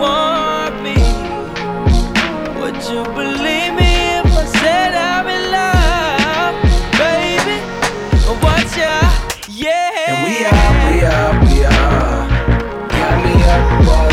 [0.00, 0.96] want me.
[2.60, 6.54] Would you believe me if I said I'm in love?
[7.02, 7.56] Baby,
[8.42, 8.96] want you,
[9.62, 10.08] yeah.
[10.08, 12.28] And we are, we are, we are.
[12.88, 14.09] Got me up all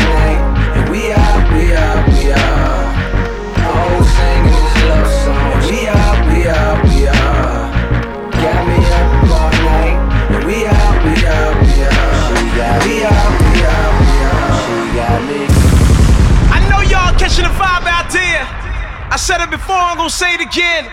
[19.18, 20.86] said it before, I'm gonna say it again.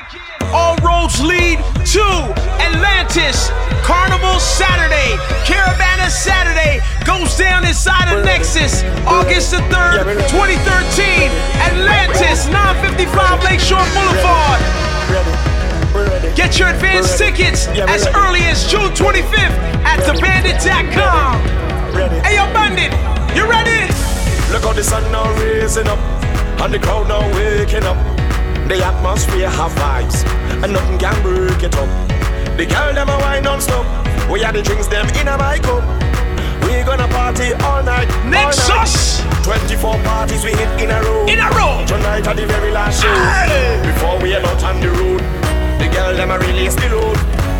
[0.49, 1.59] All roads lead
[1.93, 2.05] to
[2.57, 3.49] Atlantis.
[3.85, 5.13] Carnival Saturday,
[5.45, 8.81] Caribana Saturday goes down inside of Nexus.
[9.05, 11.29] August the 3rd, 2013.
[11.69, 14.61] Atlantis, 955 Lakeshore Boulevard.
[16.35, 19.53] Get your advance tickets as early as June 25th
[19.85, 21.41] at DBandit.com.
[22.25, 22.91] Hey, yo, Bandit,
[23.37, 23.85] you ready?
[24.51, 25.99] Look how the sun now raising up,
[26.61, 28.14] and the crowd now waking up.
[28.67, 30.25] The atmosphere have vibes,
[30.63, 31.89] and nothing can break it up.
[32.57, 33.85] The girl them a wine non-stop.
[34.29, 35.85] We are the drinks them in a my cup.
[36.65, 38.09] We gonna party all night.
[38.25, 39.21] Nexus.
[39.21, 41.27] All 24 parties we hit in a row.
[41.29, 41.85] In a row.
[41.85, 43.13] Tonight at the very last show.
[43.13, 43.85] Aye.
[43.85, 45.21] Before we head out on the road,
[45.77, 47.17] the girl them a release the load.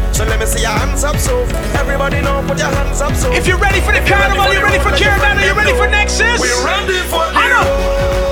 [0.09, 1.45] So let me see your hands up, so
[1.77, 3.31] everybody know put your hands up, so.
[3.31, 5.45] If you're ready for the If you're carnival, you ready for road, let your Caribana,
[5.45, 5.87] you friend ready for.
[5.87, 6.41] Nexus?
[6.41, 8.24] We're ready for the I know.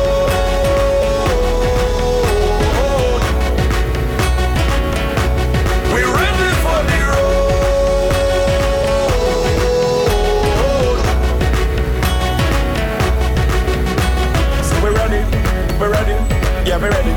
[16.74, 17.14] Yeah, we're ready,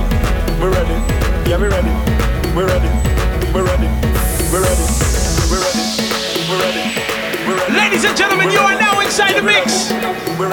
[0.60, 1.88] we're ready, yeah, we're ready,
[2.54, 2.92] we're ready,
[3.54, 3.88] we're ready,
[4.52, 4.84] we're ready,
[5.48, 5.86] we're ready,
[6.44, 6.84] we're ready,
[7.46, 7.72] we're ready.
[7.72, 9.88] Ladies and gentlemen, you are now inside the mix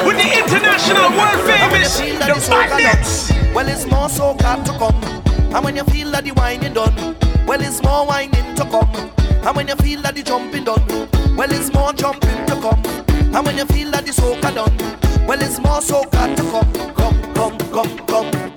[0.08, 3.34] with the international, world famous, the Bandits.
[3.54, 4.96] Well, it's more so got to come.
[5.54, 6.96] And when you feel that the whining done,
[7.46, 8.90] well, it's more whining to come.
[9.46, 10.88] And when you feel that the jumping done,
[11.36, 12.82] well, it's more jumping to come.
[13.36, 16.94] And when you feel that the soca done, well, it's more soca to come.
[16.96, 18.53] Come, come, come, come.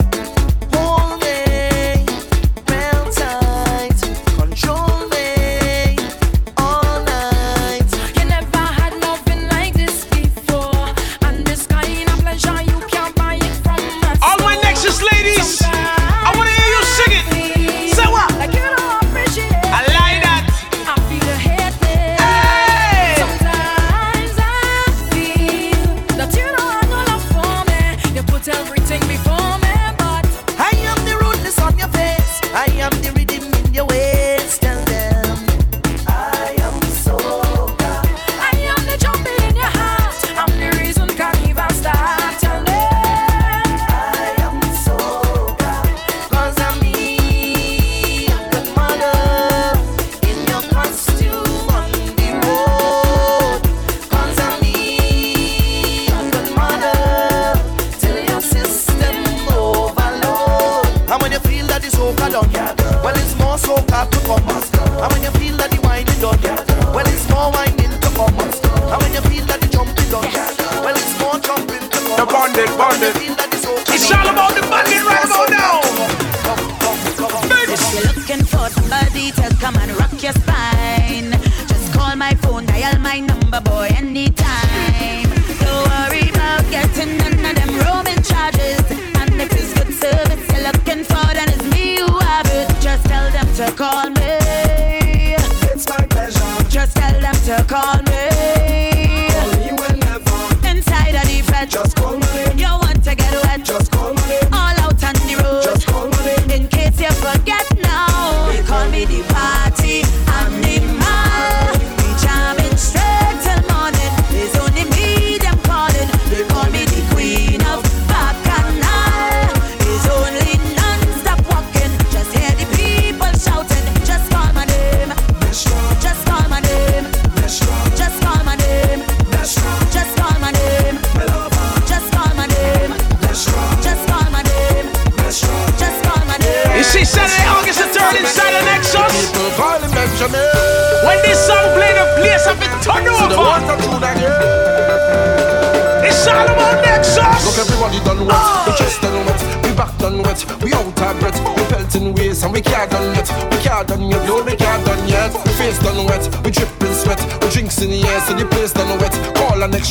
[72.77, 73.46] abundant.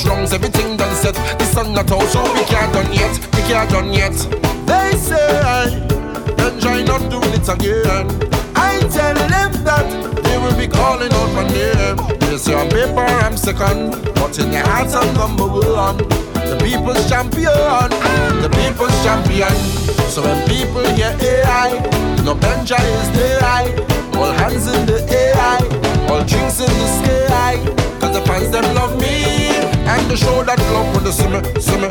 [0.10, 1.16] Everything done set.
[1.40, 3.16] The sun not out, so we can't done yet.
[3.34, 4.16] We can't done yet.
[4.68, 5.88] They say,
[6.36, 8.08] then try not doing it again.
[8.56, 9.88] I tell them that
[10.24, 11.98] they will be calling out my name.
[12.20, 15.98] They say on paper I'm second, but in their hearts I'm number one.
[15.98, 17.90] The people's champion,
[18.44, 19.56] the people's champion.
[20.12, 21.80] So when people hear AI,
[22.24, 23.72] no Benja is the high.
[24.20, 25.60] All hands in the AI,
[26.10, 27.56] all drinks in the sky.
[28.00, 29.55] Cause the fans them love me.
[29.88, 31.90] And the show that love see me, see me,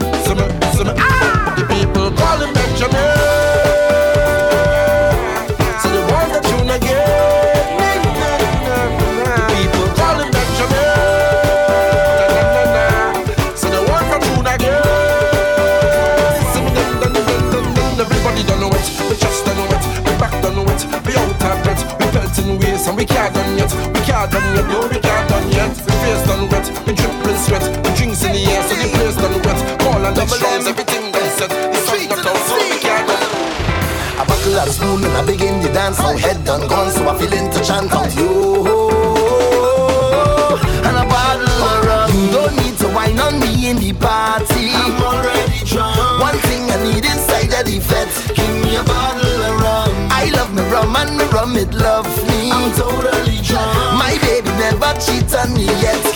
[0.74, 0.92] see me.
[0.98, 1.54] Ah!
[1.56, 2.98] The people call him Benjamin.
[5.80, 7.14] So the want the tune again.
[22.86, 25.92] And we can't done yet, we can't done yet, no we can't done yet, we
[26.04, 27.83] face done wet, we dripping sweat,
[30.32, 35.04] everything done set, the sun not out so we can't done A buckle of spoon
[35.04, 35.98] and I begin the dance.
[35.98, 37.92] Now Head done gone so I feel into chant.
[37.92, 38.64] Out you.
[40.86, 42.10] And a bottle of rum.
[42.14, 44.72] You don't need to wine on me in the party.
[44.72, 46.20] I'm already drunk.
[46.20, 48.08] One thing I need inside of the vet.
[48.34, 49.92] Give me a bottle of rum.
[50.10, 52.50] I love me rum and me rum it love me.
[52.50, 53.98] I'm totally drunk.
[54.00, 56.13] My baby never cheat on me yet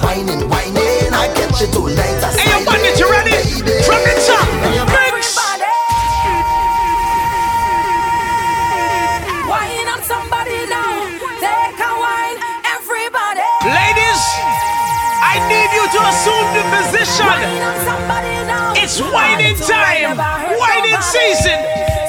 [0.00, 3.10] check me out, whining, whining I catch it all night I Hey, yo, bandit, you
[3.10, 3.36] ready?
[3.84, 4.48] From the top.
[4.88, 5.36] Mix.
[9.48, 11.08] Wine on somebody now.
[11.40, 13.44] Take a wine, everybody.
[13.68, 14.22] Ladies,
[15.20, 17.26] I need you to assume the position.
[17.26, 18.72] Wine on somebody now.
[18.76, 20.16] It's whining time,
[20.58, 22.01] whining season.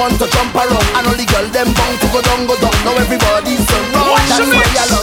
[0.00, 0.86] Want to jump around.
[0.96, 2.72] And all the girl them bound to go down, go down.
[2.88, 4.08] Now everybody's around.
[4.08, 4.64] Watch That's why.
[4.80, 4.99] I love.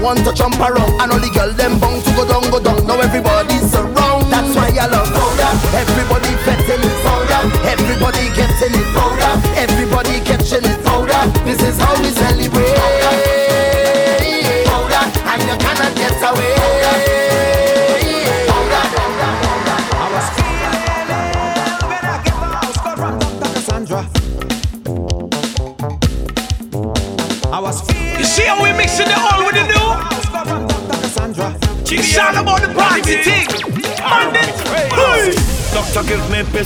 [0.00, 1.00] Want to jump around.
[1.00, 1.78] And all the girl them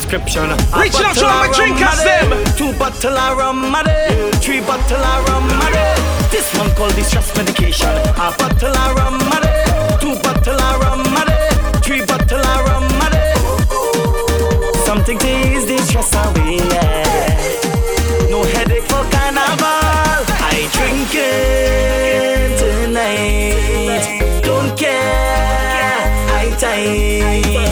[0.04, 0.50] prescription.
[0.50, 2.56] A Reaching out to my drinkers, rum a day, them.
[2.56, 4.30] Two bottle of rum a day.
[4.42, 5.94] Three bottle of rum a day.
[6.30, 7.88] This one called distress medication.
[7.88, 9.64] A bottle of rum a day.
[10.00, 11.48] Two bottle of rum a day.
[11.82, 13.34] Three bottle of rum a day.
[14.84, 16.56] Something to ease the stress away.
[16.56, 18.30] Yeah.
[18.30, 20.20] No headache for carnival.
[20.52, 24.42] I drink it tonight.
[24.42, 25.98] Don't care.
[26.40, 27.63] I tight.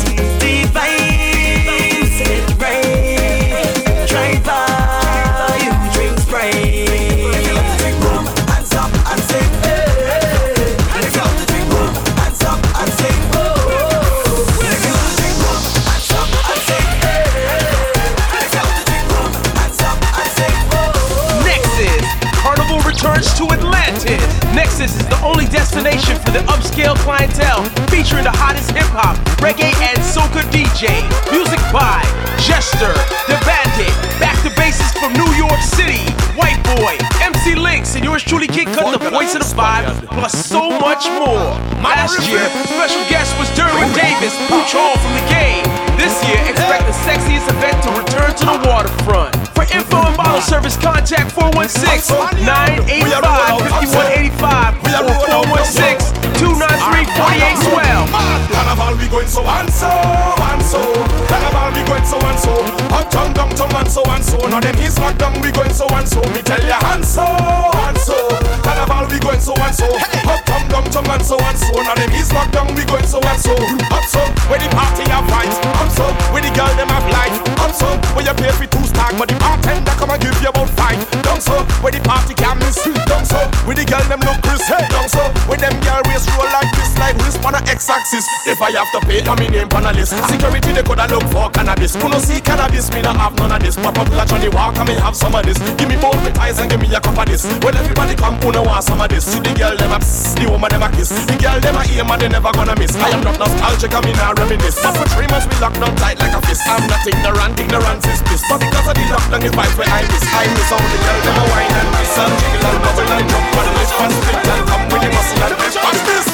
[24.82, 29.70] Nexus is the only destination for the upscale clientele, featuring the hottest hip hop, reggae,
[29.78, 30.90] and soca DJ.
[31.30, 32.02] Music by
[32.42, 32.90] Jester,
[33.30, 36.02] The Bandit, Back to Bases from New York City,
[36.34, 39.86] White Boy, MC Links, and yours truly Kid Kut, the voice of the vibe,
[40.18, 41.54] plus so much more.
[41.78, 45.62] Last year, special guest was Derwin Davis, Pooch Hall from the game.
[45.94, 49.41] This year, expect the sexiest event to return to the waterfront.
[49.54, 55.14] For info and bottle service, contact 416 985 5185 or
[55.62, 58.12] 416 293 4812.
[58.52, 60.80] Carnival we going so and so and so.
[61.28, 62.52] Carnival we going so and so.
[62.92, 64.36] Uptown, downtown and so and so.
[64.48, 66.20] Now them East Lockdown we going so and so.
[66.32, 68.16] Me tell ya and so and so.
[68.64, 69.88] Carnival we going so and so.
[70.26, 71.72] Uptown, downtown and so and so.
[71.82, 73.52] Now them East Lockdown we going so and so.
[73.92, 75.56] Up so where the party have vibes.
[75.76, 77.36] Up so where the girl them have life.
[77.60, 77.86] Up so
[78.16, 80.98] where you pay for two stack, but the bartender come and give you about five.
[81.26, 82.78] Down so where the party can miss.
[83.10, 84.62] Down so where the girl them look Chris.
[84.70, 88.24] Hey, down so where them girl waist roll like this like wrist on a X-axis.
[88.46, 90.14] If I have to pay, now me name on a list.
[90.30, 91.98] Security they coulda look for cannabis.
[91.98, 93.76] Who no see cannabis, me not have none of this.
[93.76, 95.58] Pop up like Johnnie Walker, me have some of this.
[95.74, 97.42] Give me both my ties and give me a cup of this.
[97.62, 99.24] Well everybody come, who no want some of this.
[99.26, 101.10] See the girl them a pss, the woman them a kiss.
[101.10, 102.94] The girl them a aim and they never gonna miss.
[102.96, 104.78] I am not nostalgic, I mean I reminisce.
[104.82, 106.62] But for three months we locked down tight like a fist.
[106.68, 108.44] I'm not ignorant, ignorance is bliss.
[108.48, 110.24] But because of the lockdown, the vibes where I miss.
[110.28, 113.56] I miss all the girl them a wine and and jiggle and bubble and jump
[113.56, 115.52] and and split and come with the muscle and.
[115.82, 116.31] Watch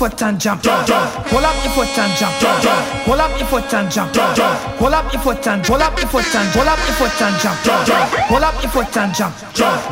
[0.00, 0.64] foot and jump.
[0.64, 2.32] Hold up your foot and jump.
[3.04, 4.16] Hold up your foot and jump.
[4.16, 7.36] Hold up your foot and hold up your foot and hold up your foot and
[7.42, 7.58] jump.
[8.30, 9.34] Hold up your foot and jump.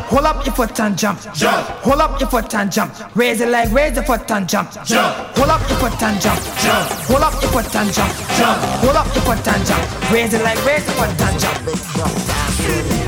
[0.08, 1.18] Hold up your foot and jump.
[1.84, 2.90] Hold up your foot and jump.
[3.14, 4.72] Raise your leg, raise your foot and jump.
[4.72, 6.40] Hold up your foot and jump.
[7.04, 8.12] Hold up your foot and jump.
[8.80, 10.10] Hold up your foot and jump.
[10.10, 13.07] Raise your leg, raise your foot and jump.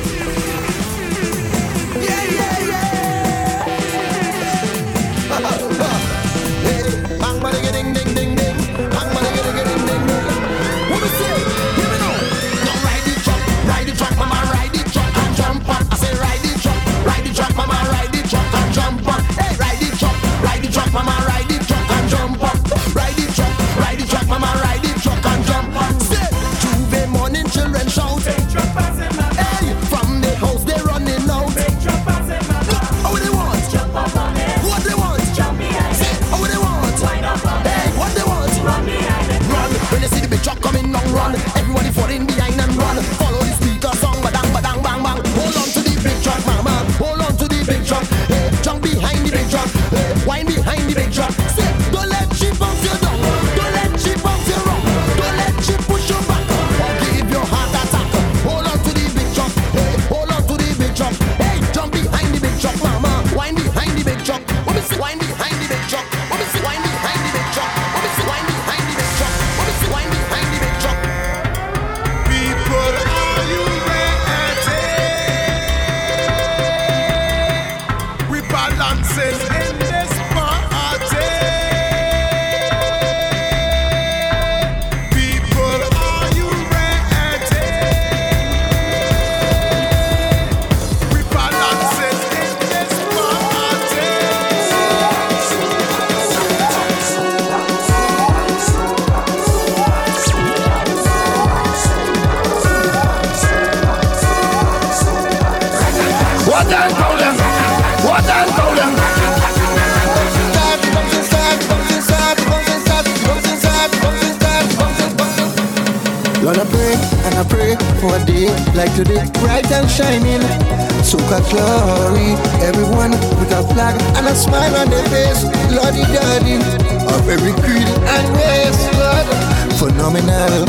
[129.81, 130.67] Phenomenal,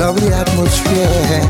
[0.00, 1.44] lovely atmosphere.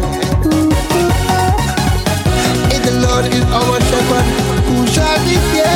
[2.75, 4.27] If the Lord is our shepherd,
[4.67, 5.71] who shall be fear?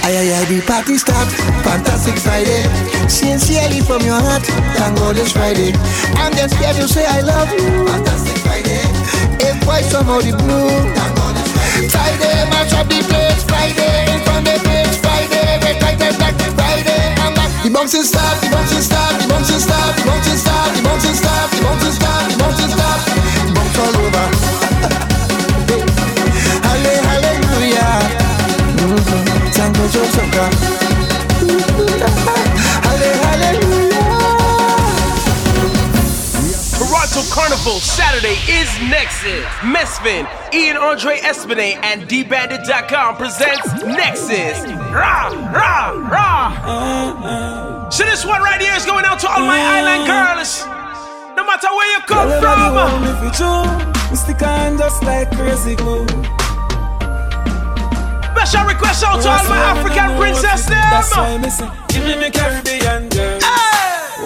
[0.00, 1.28] Ay, ay, ay, the party start,
[1.60, 2.64] fantastic Friday.
[3.06, 4.44] Sincerely from your heart,
[4.80, 5.72] thank God it's Friday.
[6.16, 7.84] I'm just here to say I love you.
[7.84, 8.80] Fantastic Friday.
[9.44, 11.88] If why somehow the blue, thank God it's Friday.
[11.92, 16.16] Friday, match up the place, Friday, in front the place, Friday, red light and
[17.74, 21.62] bouncing start, the bouncing start, the bouncing start, the bouncing start, the bouncing start, the
[21.62, 23.00] bouncing start, the bouncing start,
[23.46, 24.26] the bounce all over.
[26.66, 27.92] Halle- Hallelujah.
[28.78, 29.22] Mhm.
[29.54, 30.22] Thank God you're so.
[32.86, 34.04] Halle- Hallelujah.
[36.78, 39.44] Toronto Carnival Saturday is Nexus.
[39.62, 44.83] Mesvin, Ian Andre Espinay, and DBandit.com presents Nexus.
[44.94, 47.88] Rah, rah, rah.
[47.90, 50.64] So this one right here is going out to all my island girls.
[51.36, 52.60] No matter where you come Girl, from.
[52.60, 54.16] everybody want me for true.
[54.16, 56.06] Stick on just like crazy glue.
[58.34, 60.78] Special request out to all my African princess them.
[60.90, 63.40] That's why me say, give me me Caribbean girl.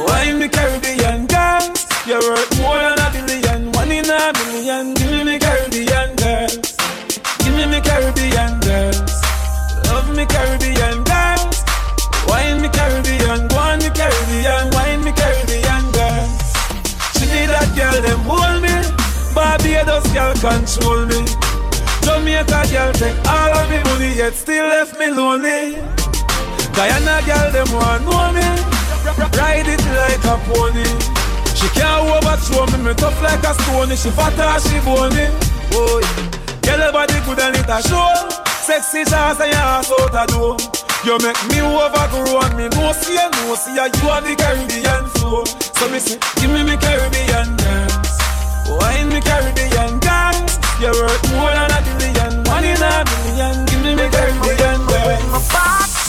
[0.04, 1.64] Why me Caribbean girl?
[2.06, 2.97] You're worth more than
[10.18, 11.62] me Caribbean girls.
[12.26, 16.42] Wine me Caribbean, go on me Caribbean, wine me Caribbean girls.
[17.14, 18.74] She need that girl, them hold me.
[19.30, 21.22] Barbados girl control me.
[22.02, 25.78] Jamaica girl take all of me money, yet still left me lonely.
[26.74, 28.48] Guyana girl, them want know me.
[29.38, 30.82] Ride it like a pony.
[31.54, 33.94] She can't overthrow me, me tough like a stone.
[33.94, 35.30] She fat or she bony.
[35.78, 36.58] Oh, yeah.
[36.66, 38.47] Girl, your body good and it a show.
[38.68, 40.52] Sexy shots and your ass out a door.
[41.00, 43.88] You make me overgrown, me no see you, no see you.
[43.88, 45.40] You are the Caribbean flow.
[45.72, 48.12] So me say, give me me Caribbean girls.
[48.68, 50.60] Wine me Caribbean girls.
[50.84, 53.56] You're worth more than a billion, one in a million.
[53.72, 55.48] Give me me Caribbean girls.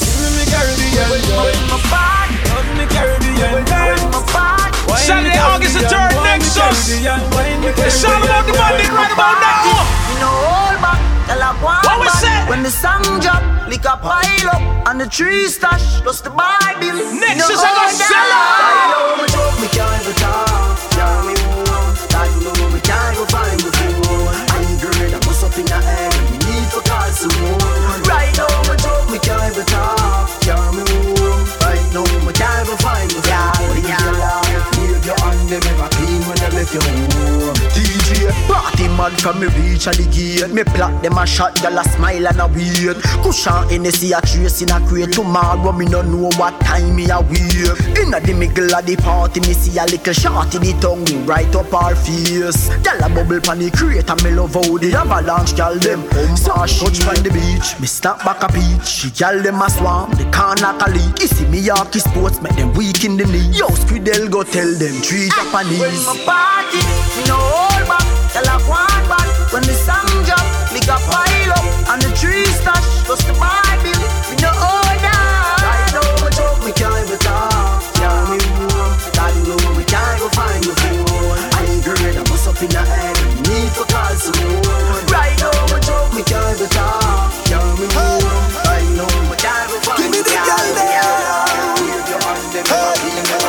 [0.03, 1.63] Give me me Caribbean girls.
[1.63, 4.03] Love me Caribbean girls.
[4.83, 6.59] Wine Saturday, August the 3rd, wine me Nexus.
[6.59, 9.63] Caribbean, wine It's all about the money right about now.
[10.11, 10.99] You know, hold back,
[11.29, 12.49] tell her one What we back.
[12.49, 16.78] When the song drop, lick a pile up, and the tree stash, plus the Bible.
[39.09, 40.51] Man from me reach at the gate.
[40.53, 42.97] Me plot them a shot, gyal a smile and a wait.
[43.23, 45.11] Cushion Hennessy a trace in a crate.
[45.11, 47.73] Tomorrow me no know what time me a wait.
[47.97, 51.17] Inna the middle of the party, me see a little shot in the tongue We
[51.25, 52.69] right up our face.
[52.83, 56.05] Gyal a bubble pan the crate and me love how the avalanche gyal them.
[56.35, 59.09] Sash touch from the beach, me snap back a peach.
[59.15, 61.19] Gyal them a swarm, the corner a leak.
[61.19, 63.49] You see me Yorkie sports, make them weak in the knee.
[63.57, 65.79] Yo, Squidel go tell them three Japanese.
[65.79, 66.81] When my party,
[67.17, 68.08] me no hold back,
[68.43, 69.27] tell a one back.
[69.51, 73.99] When the song drop, lick a pile up, and the tree stash, plus the Bible,
[74.29, 75.57] me no hold down.
[75.65, 77.81] Right now, my joke, me can't even talk.
[77.99, 81.39] Yeah, me warm, God know me can't go find your phone.
[81.57, 83.17] I ain't great, I bust up in the head,
[83.49, 85.03] need to call someone.
[85.09, 87.33] Right now, my joke, me can't even talk.
[87.49, 88.23] Yeah, me warm,
[88.69, 90.69] right now, me can't go find Give me the girl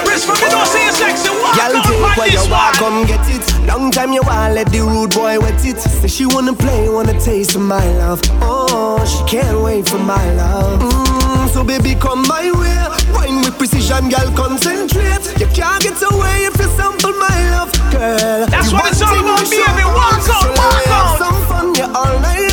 [0.04, 1.36] Chris, from me don't say you're.
[1.42, 2.74] Walk Girl, on this one.
[2.74, 3.49] come get it.
[3.70, 5.78] Long time you want let the rude boy wet it.
[5.78, 8.20] Say she wanna play, wanna taste of my love.
[8.42, 10.80] Oh, she can't wait for my love.
[10.80, 12.76] Mm, so baby, come my way.
[13.14, 15.22] Wine with precision, girl, concentrate.
[15.38, 18.46] You can't get away if you sample my love, girl.
[18.50, 19.84] That's You what it's all about, baby.
[19.86, 21.18] Walk let walk out.
[21.18, 22.49] Some fun, yeah, all night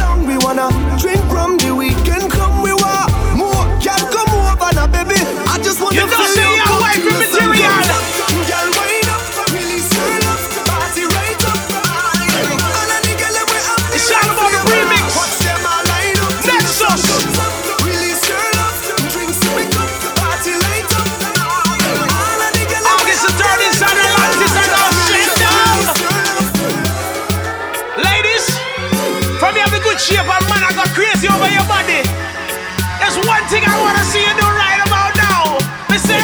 [33.49, 35.55] thing I wanna see you do right about now.
[35.89, 36.19] Me say,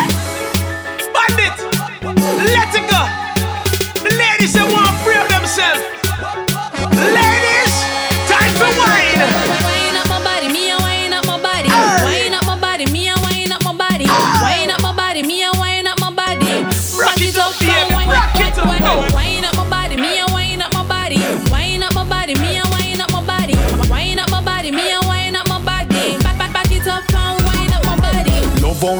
[1.15, 1.55] bandit,
[2.51, 3.01] let it go.
[4.03, 5.83] The ladies they want to free themselves.
[7.15, 7.32] Ladies,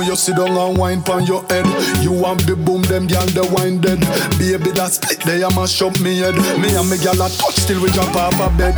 [0.02, 1.66] You sit down and wine pon your head.
[2.02, 4.00] You want the boom, them gyal the wine dead.
[4.39, 6.36] Baby that split they a mash up me head.
[6.58, 8.76] Me and me gyal a touch till we jump off a bed.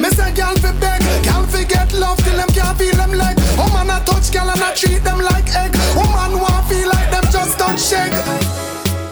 [0.00, 3.36] Me say girl fi beg, girl fi get love till them can't feel them leg.
[3.56, 5.72] Woman a touch girl and I treat them like egg.
[5.96, 8.16] Woman want feel like them just don't shake.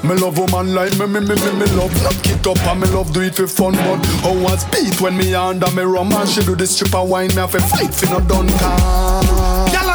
[0.04, 2.88] Me love woman like me, me, me, me, me love not kick up and me
[2.88, 6.28] love do it for fun But how was beat when me under me rum and
[6.28, 9.87] she do the stripper wine Me have to fight for no done car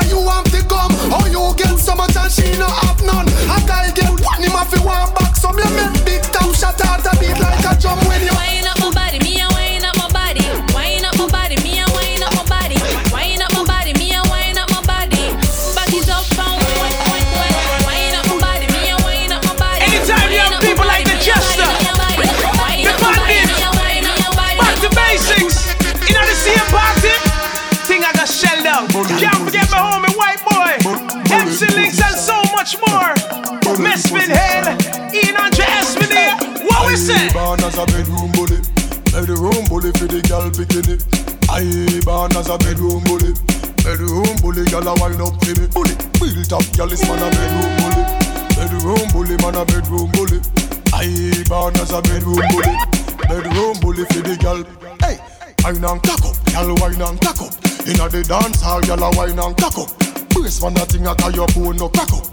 [2.03, 3.27] much and she no have none?
[3.27, 5.35] A guy get one, him to one back.
[5.35, 8.62] Some you make big time shot out a beat like a drum when you.
[39.43, 40.95] Bedroom bully for the girl bikini.
[41.51, 41.67] I
[42.07, 43.35] born as a bedroom bully.
[43.83, 45.67] Bedroom bully, girl a wine up to me.
[45.67, 48.03] Bully, built up, girl is man a bedroom bully.
[48.55, 50.39] Bedroom bully, man a bedroom bully.
[50.95, 52.71] I born as a bedroom bully.
[53.27, 54.63] Bedroom bully for the girl.
[55.03, 55.19] Hey,
[55.67, 57.51] wine and cock up, girl wine and cock up.
[57.83, 59.91] Inna the dance hall, girl a wine and cock up.
[60.31, 62.23] Brace man a thing a tie your bone no crack up.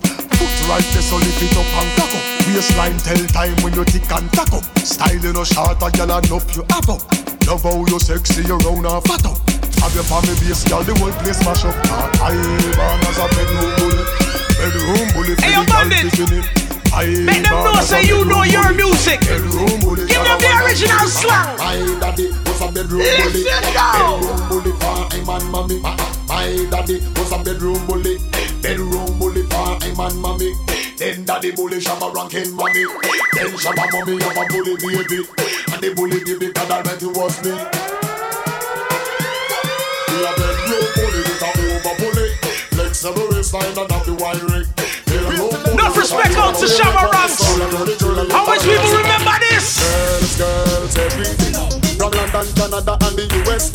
[0.40, 2.24] Foot right there so lift it up and cock up.
[2.48, 4.64] Waistline tell time when you tick and tack up.
[4.80, 7.02] Style you no short, a girl and up you up up.
[7.46, 9.36] Love how you sexy, you round and fat up.
[9.84, 11.76] Have your family base, girl, the whole place mash up.
[12.24, 12.32] I
[12.76, 14.04] born as a bedroom bully,
[14.56, 16.08] bedroom bully for Hey, the girl bandit.
[16.08, 16.40] bikini.
[17.24, 19.20] Make them know say you know your music.
[19.20, 21.56] Give them the original slang.
[21.56, 23.44] My daddy was a bedroom bully.
[23.44, 25.78] Bedroom bully for him and mommy.
[26.28, 28.18] My daddy was a bedroom bully.
[28.60, 29.39] Bedroom bully
[29.82, 30.54] him and mommy.
[30.96, 32.84] Then daddy bully shabba ranking mommy.
[33.34, 35.24] Then shabba mommy have a bully baby.
[35.72, 37.52] And the bully baby God almighty was me.
[40.10, 42.28] We a bedroom bully with a over bully.
[42.74, 44.66] Flex on the waistline and have the wiring.
[45.10, 47.42] Enough respect out to Shabba Ranks.
[48.32, 49.80] How much people remember this?
[49.80, 51.54] Girls, girls, everything.
[51.98, 53.69] From London, Canada, and the USA.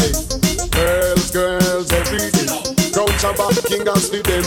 [3.26, 4.44] Shabba, King and Sleep, them.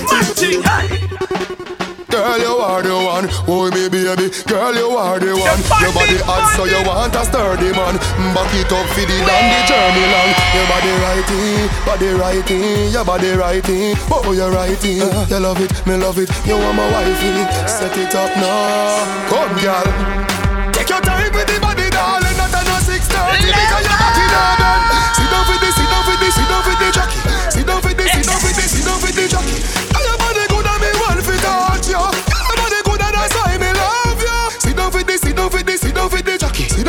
[2.09, 3.27] Girl, you are the one.
[3.51, 4.31] Oh, me baby.
[4.47, 5.61] Girl, you are the one.
[5.83, 7.99] Your body hot, so you want a sturdy man.
[8.35, 10.31] Back it up for the down the journey long.
[10.55, 11.43] Your body righty,
[11.83, 13.99] body righty, your body righty.
[14.15, 15.03] Oh, you righty.
[15.27, 16.31] You love it, me love it.
[16.47, 17.35] You want my wifey.
[17.67, 19.27] Set it up now.
[19.29, 20.38] Come, girl.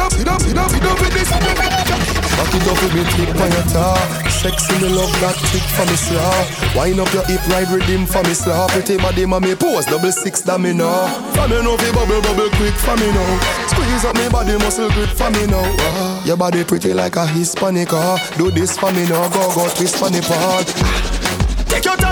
[0.09, 1.29] Down, sit down, sit down, sit down for this.
[1.29, 3.97] Back it up with me tick on your tar.
[4.29, 6.31] Sexy me love that tick for me slaw.
[6.75, 8.67] Wind up your hip ride rhythm for me slaw.
[8.69, 11.07] Pretty body mommy pose double six that me know.
[11.35, 13.39] For me know fi bubble bubble quick for me now.
[13.67, 15.67] Squeeze up me body muscle grip for me now.
[15.91, 18.15] Ah, Your body pretty like a Hispanic ah.
[18.37, 19.27] Do this for me now.
[19.29, 20.67] Go go twist for the part.
[21.67, 22.08] Take your time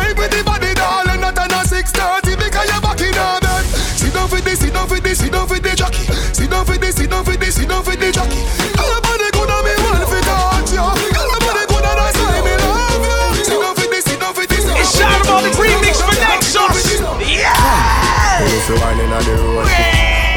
[4.38, 6.05] for this, sit down for this, sit down for the jockey.
[6.33, 8.38] Sit down for this, sit down for this, sit down for the jockey.
[8.77, 10.81] And your body good and me want fi touch you.
[10.81, 13.43] And your body good and that's why me love you.
[13.43, 14.61] Sit down for this, sit for this.
[14.61, 17.01] It's Sean Paul remix for Nexus.
[17.25, 18.41] Yeah.
[18.41, 19.65] Wanna feel winding the road.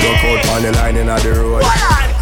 [0.00, 1.64] Look out on the line in the road.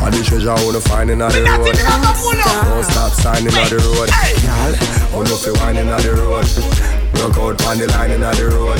[0.02, 1.78] All the treasure I wanna find in the road.
[1.78, 4.10] Don't stop signing on the road.
[4.42, 4.74] Girl,
[5.14, 6.97] wanna feel winding on the road.
[7.18, 8.78] Look out on the line in the road.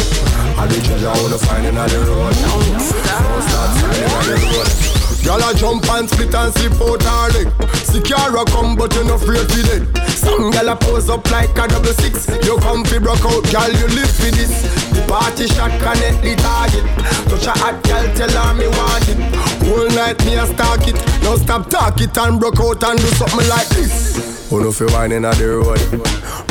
[0.59, 2.35] All the treasure I wanna find in the road.
[2.39, 4.89] Don't stop signing on the road.
[5.25, 7.49] Girl a jump and split and slip out her leg
[7.85, 9.85] Secure come but you no afraid for dead.
[10.09, 12.29] Some girl a pose up like a double six.
[12.47, 14.63] You come fi broke out, girl you live for this.
[14.95, 16.87] The party shot connect the target.
[17.29, 19.19] Touch a hot girl tell her me want it.
[19.67, 20.97] Whole night me a stalk it.
[21.23, 25.27] Now stop talk it and broke out and do something like this Wanna feel winding
[25.27, 25.79] on the road.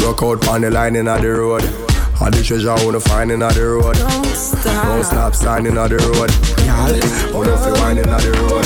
[0.06, 1.66] Rock out on the line in the road.
[2.22, 3.98] All the treasure I wanna find in the road.
[3.98, 6.30] Don't stop, Don't stop signing on the road.
[6.62, 6.94] Girl,
[7.34, 8.62] wanna feel winding on the road.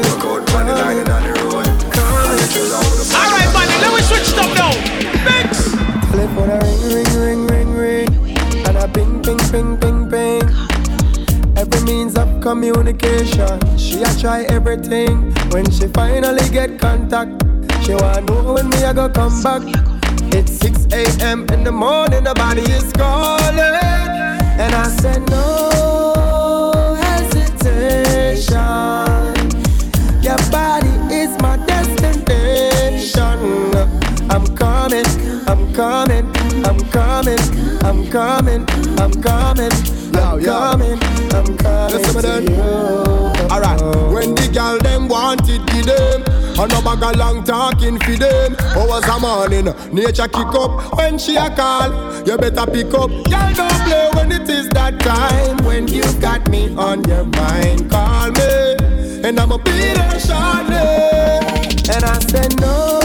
[0.00, 1.12] Rock out on the line in the
[1.44, 1.68] road.
[1.68, 4.72] All the treasure I wanna find Alright, buddy, let me switch it up now.
[5.28, 5.76] Mix.
[6.08, 10.48] Telephone a ring, ring, ring, ring, ring, and a ping, ping, ping, ping, ping.
[11.60, 15.36] Every means of communication, she a try everything.
[15.52, 17.43] When she finally get contact,
[17.84, 19.62] she wanna know when me a go come back.
[20.32, 21.46] It's 6 a.m.
[21.52, 28.54] in the morning, the body is calling, and I said no hesitation.
[30.22, 33.38] Your body is my destination.
[34.30, 35.04] I'm coming,
[35.46, 36.26] I'm coming,
[36.64, 37.38] I'm coming,
[37.84, 38.64] I'm coming, I'm coming,
[38.98, 39.72] I'm coming,
[40.16, 40.98] I'm coming
[41.90, 43.44] Listen, to you.
[43.50, 43.80] Alright,
[44.12, 46.22] when the girl them want it, give them.
[46.56, 48.56] And no bag of long talking for them.
[48.76, 51.90] Oh, Hours a morning, nature kick up when she a call.
[52.26, 53.10] You better pick up.
[53.10, 55.64] Girl, don't play when it is that time.
[55.64, 58.76] When you got me on your mind, call me,
[59.24, 60.76] and I'ma be there shortly.
[61.92, 63.03] And I said no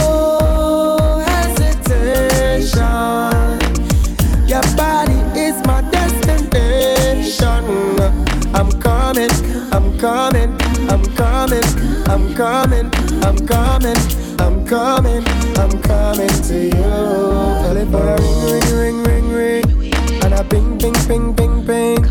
[12.39, 12.89] coming,
[13.25, 13.97] I'm coming,
[14.39, 16.71] I'm coming, I'm coming to you.
[17.67, 19.93] Telephone ring, ring, ring, ring, ring,
[20.23, 22.05] and a ping, ping, ping, ping, ping.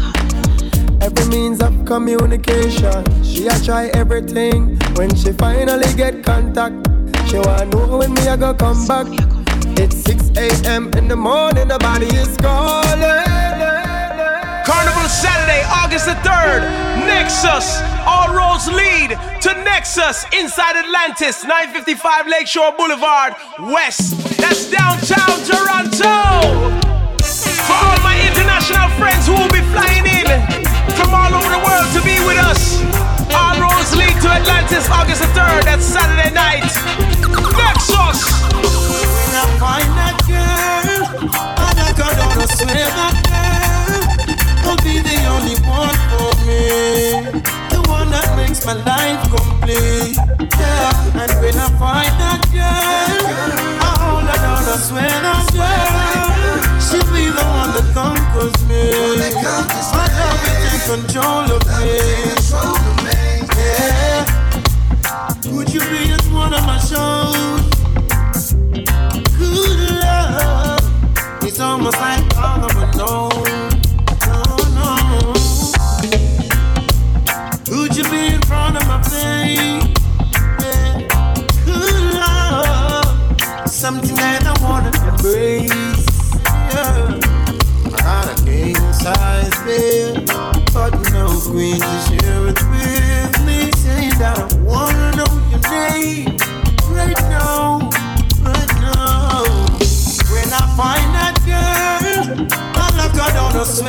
[1.01, 4.79] Every means of communication, she a try everything.
[4.97, 6.77] When she finally get contact,
[7.31, 9.07] she wanna know when me a go come back.
[9.79, 10.91] It's 6 a.m.
[10.99, 13.78] in the morning, the body is calling.
[14.69, 16.61] Carnival Saturday, August the 3rd.
[17.09, 17.81] Nexus.
[18.05, 23.33] All roads lead to Nexus inside Atlantis, 955 Lakeshore Boulevard,
[23.73, 24.13] West.
[24.37, 26.85] That's downtown Toronto.
[27.65, 30.29] For all my international friends who will be flying in
[31.01, 32.85] from all over the world to be with us.
[33.33, 35.65] All roads lead to Atlantis, August the 3rd.
[35.65, 36.69] That's Saturday night.
[37.57, 38.21] Nexus.
[38.53, 42.98] When I find that girl, I got on a swear
[48.69, 50.17] my life complete.
[50.61, 53.09] Yeah, and when I find that girl,
[53.81, 58.85] I hold her down, I swear that girl, she'll be the one that conquers me.
[59.97, 61.97] My love will take control of me.
[63.57, 64.29] Yeah.
[65.57, 68.53] Would you be at one of my shows?
[69.39, 70.85] Good love.
[71.43, 72.21] It's almost like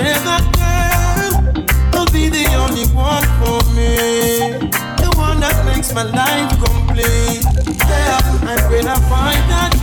[0.03, 1.53] that girl
[1.93, 4.69] will be the only one for me.
[5.03, 7.43] The one that makes my life complete.
[7.88, 9.78] Yeah, and when I find that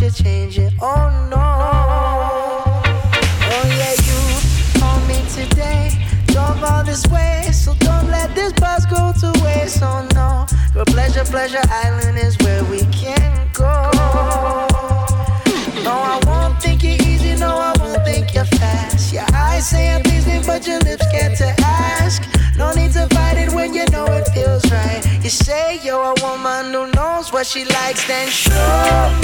[0.00, 1.36] mind, you change it, oh no.
[3.48, 5.90] Oh yeah, you told me today,
[6.26, 10.46] drove all this way, so don't let this bus go to waste, oh no.
[10.74, 13.90] Your pleasure, pleasure island is where we can go.
[15.84, 19.12] No, I won't think you're easy, no, I won't think you're fast.
[19.12, 22.22] Your eyes say I'm pleasing, but your lips get to ask.
[22.56, 25.02] No need to fight it when you know it feels right.
[25.22, 25.65] You say you're
[26.36, 28.52] woman who knows what she likes, then show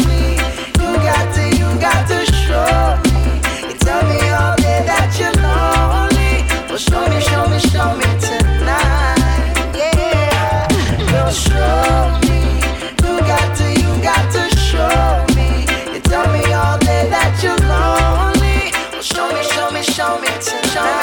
[0.09, 0.32] me.
[0.80, 3.22] You got to, you got to show me.
[3.68, 6.34] You tell me all day that you're lonely.
[6.68, 9.52] Well, show me, show me, show me tonight.
[9.76, 10.68] Yeah,
[11.10, 12.40] girl, show me.
[13.05, 15.66] You got to, you got to show me.
[15.93, 18.72] You tell me all day that you're lonely.
[18.93, 21.01] Well, show me, show me, show me tonight.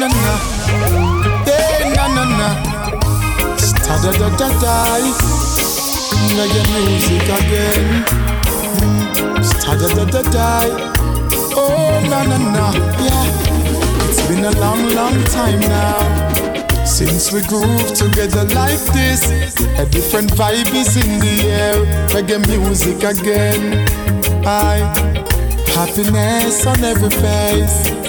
[0.00, 0.34] Na na
[1.44, 2.48] day na na na.
[3.58, 4.48] Sta da da da da.
[4.62, 5.12] die.
[6.36, 7.86] Reggae music again.
[8.80, 9.44] Mm.
[9.44, 10.48] Sta da da da.
[11.54, 12.66] Oh na na na,
[13.04, 14.08] yeah.
[14.08, 16.00] It's been a long, long time now.
[16.86, 19.22] Since we groove together like this,
[19.78, 21.76] a different vibe is in the air.
[22.14, 23.86] Reggae music again.
[24.46, 24.80] I
[25.76, 27.99] happiness on every face.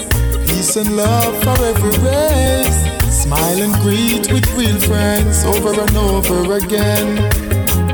[0.52, 2.84] Peace and love for every race.
[3.10, 7.16] Smile and greet with real friends over and over again.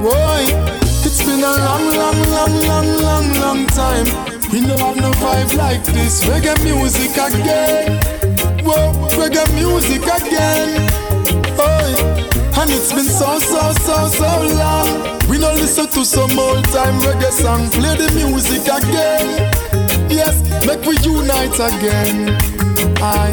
[0.03, 0.43] Boy,
[1.07, 4.07] it's been a long, long, long, long, long, long time.
[4.51, 6.25] We don't have no vibe like this.
[6.25, 8.03] Reggae music again.
[8.67, 10.83] Whoa, reggae music again.
[11.63, 11.95] Oi,
[12.59, 15.19] and it's been so, so, so, so long.
[15.29, 17.71] We don't listen to some old time reggae song.
[17.71, 19.68] Play the music again.
[20.09, 22.37] Yes, make we unite again.
[23.01, 23.29] I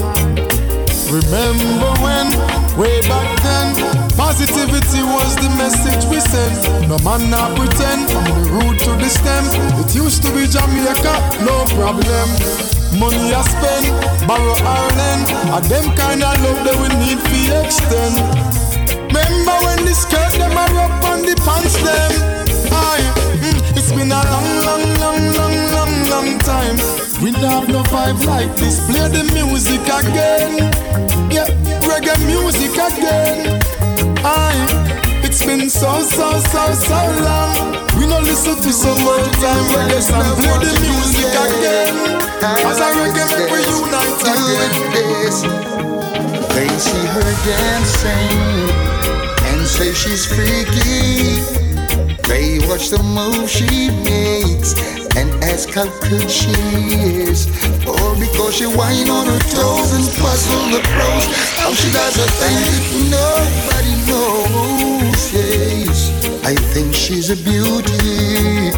[1.09, 2.27] remember when,
[2.77, 3.75] way back then,
[4.15, 6.87] positivity was the message we sent.
[6.89, 9.45] No man not pretend from the root to the stem.
[9.81, 11.15] It used to be Jamaica,
[11.47, 12.27] no problem.
[12.99, 13.85] Money I spend,
[14.27, 18.15] borrow or lend, and them kind of love that we need to extend.
[19.11, 22.11] Remember when the skirt them are up on the pants them?
[22.71, 23.03] Aye,
[23.39, 25.54] mm, it's been a long, long, long, long,
[26.09, 26.77] long, time.
[27.21, 28.79] We don't have no vibe like this.
[28.89, 30.71] Play the music again.
[31.31, 31.47] Yeah,
[31.87, 33.61] reggae music again.
[34.23, 37.55] Aye, it's been so, so, so, so long.
[37.97, 40.35] We no listen to some old time reggae song.
[40.37, 41.95] Play the music again.
[42.43, 44.73] As I reggae, make we unite again.
[46.55, 48.69] They see her dancing
[49.49, 51.64] and say she's freaky.
[52.27, 54.73] They watch the move she makes
[55.15, 56.51] and ask how good she
[57.25, 57.47] is.
[57.85, 61.25] Or because she whine on her toes and puzzle the pros.
[61.57, 65.33] How she does her thing, nobody knows.
[65.33, 68.73] Yes, I think she's a beauty.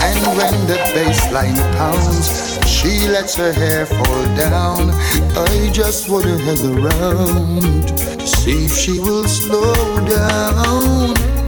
[0.00, 4.90] And when the bass line pounds, she lets her hair fall down.
[5.36, 8.00] I just wanna hang around
[8.40, 9.74] see if she will slow
[10.06, 11.39] down.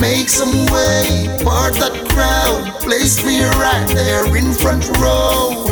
[0.00, 2.80] Make some way, part that crowd.
[2.80, 5.66] Place me right there in front row.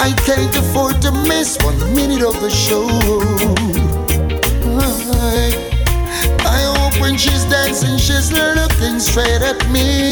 [0.00, 2.88] I can't afford to miss one minute of the show.
[6.44, 10.10] I, hope when she's dancing, she's looking straight at me.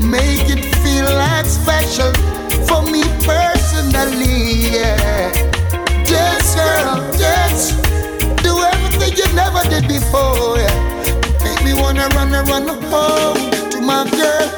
[0.00, 2.12] Make it feel like special
[2.64, 4.72] for me personally.
[4.72, 5.32] Yeah.
[6.08, 7.72] Dance, girl, dance.
[8.40, 10.56] Do everything you never did before.
[10.56, 11.21] Yeah.
[11.44, 14.48] Make me wanna run and run home to my girl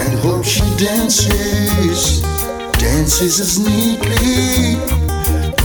[0.00, 2.22] and hope she dances,
[2.78, 4.76] dances as neatly.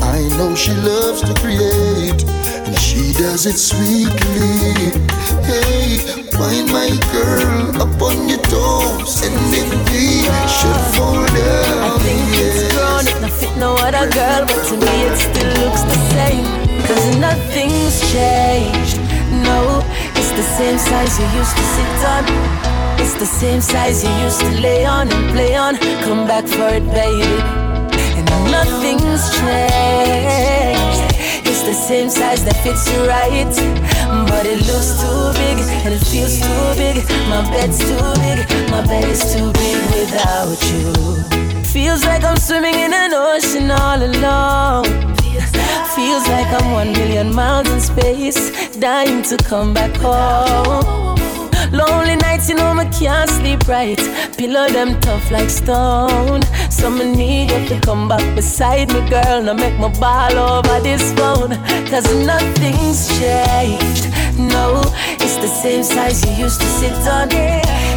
[0.01, 2.23] I know she loves to create,
[2.67, 4.91] and she does it sweetly.
[5.47, 5.97] Hey,
[6.37, 10.23] find my girl up on your toes, and if we
[10.55, 14.75] should fall down, I think it's grown, it don't fit no other girl, but to
[14.77, 16.45] me it still looks the same.
[16.85, 18.92] Cause nothing's changed.
[19.43, 19.81] No,
[20.15, 22.23] it's the same size you used to sit on.
[22.99, 25.77] It's the same size you used to lay on and play on.
[26.05, 27.35] Come back for it, baby.
[28.17, 31.03] And nothing's changed.
[31.45, 33.53] It's the same size that fits you right.
[34.29, 37.03] But it looks too big and it feels too big.
[37.29, 38.39] My bed's too big,
[38.71, 41.63] my bed is too big without you.
[41.63, 45.22] Feels like I'm swimming in an ocean all alone.
[45.95, 51.19] Feels like I'm one million miles in space, dying to come back home.
[51.71, 53.99] Lonely nights, you know, I can't sleep right.
[54.37, 56.41] Pillow them tough like stone.
[56.71, 59.41] So me need you to come back beside me, girl.
[59.43, 61.51] Now make my ball over this phone.
[61.87, 64.09] Cause nothing's changed.
[64.37, 64.81] No,
[65.21, 67.29] it's the same size you used to sit on.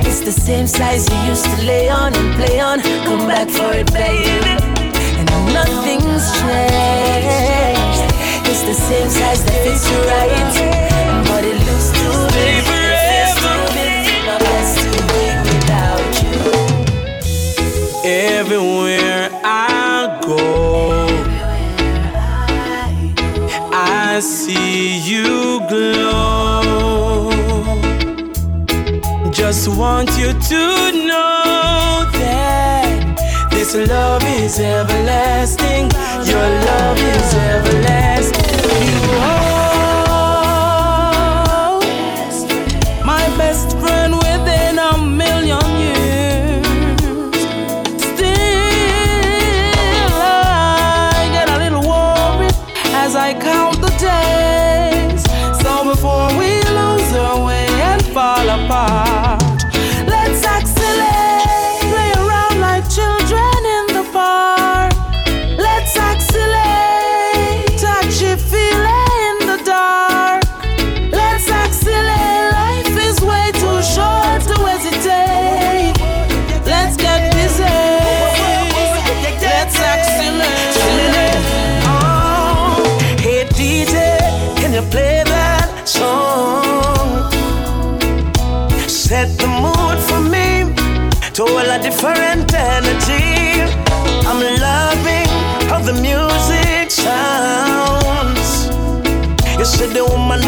[0.06, 2.81] It's the same size you used to lay on and play on.
[2.81, 4.56] Come back for it, baby.
[5.18, 7.56] And nothing's changed.
[8.66, 10.55] The same size that fits you right.
[11.28, 12.59] But it looks too big.
[12.59, 14.05] It feels too big.
[14.26, 16.34] My bed's too big without you.
[18.05, 20.43] Everywhere I go,
[23.72, 27.30] I see you glow.
[29.30, 30.62] Just want you to
[31.06, 35.90] know that this love is everlasting.
[36.26, 38.45] Your love is everlasting.
[39.07, 39.45] You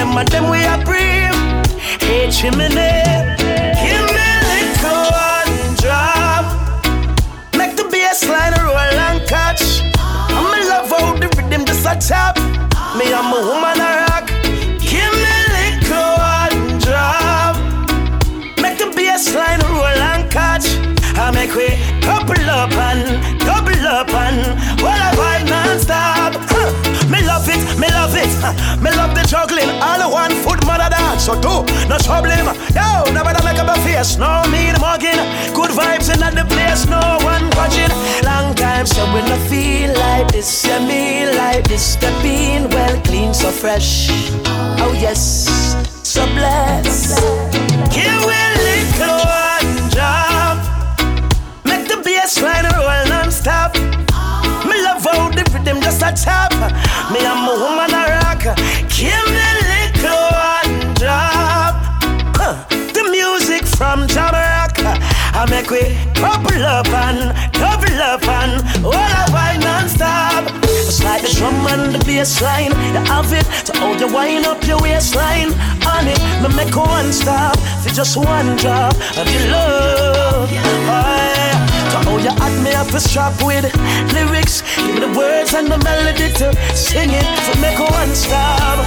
[0.08, 1.34] the woman, them we are brave.
[2.00, 6.44] Hey, chimney, give me a little one drop.
[7.56, 9.82] Make the bass line roll and catch.
[10.30, 12.36] I'm in love how the rhythm just a tap.
[12.96, 14.28] Me, I'm a woman a rock.
[14.80, 17.56] Give me a little one drop.
[18.60, 20.66] Make the bass line roll and catch.
[21.16, 21.68] I make we
[22.00, 24.67] couple up and double up and
[28.82, 29.70] me love the juggling.
[29.82, 31.24] All one foot mother dance.
[31.26, 32.46] So do no trouble him.
[32.74, 34.16] Yo, nobody make up a face.
[34.16, 35.18] No the mugging.
[35.54, 36.86] Good vibes in the place.
[36.86, 37.90] No one watching.
[38.22, 40.64] Long time so we no feel like this.
[40.64, 41.96] Yeah, me like this.
[41.96, 44.08] The being well clean, so fresh.
[44.80, 45.20] Oh yes,
[46.02, 47.18] so blessed.
[47.90, 50.58] Give a little one job.
[51.64, 53.74] Make the bass line roll non-stop.
[54.68, 56.52] Me love how the rhythm just a tap.
[57.12, 58.56] Me I'm a woman a rock.
[58.88, 61.74] Give me a little one drop.
[62.36, 62.64] Huh.
[62.68, 64.98] The music from Jamaica.
[65.34, 70.44] I make we couple up and double up and all I vibe non-stop.
[70.64, 72.72] It's like the drum and the bass line.
[72.94, 75.52] You have it to hold you wind up your waistline.
[75.86, 80.50] On it, me make one stop for just one drop of your love.
[80.52, 81.67] Aye.
[81.90, 83.64] To hold you at me up a strap with
[84.12, 84.62] lyrics.
[84.76, 87.26] Give me the words and the melody to sing it.
[87.46, 88.78] To make one stop,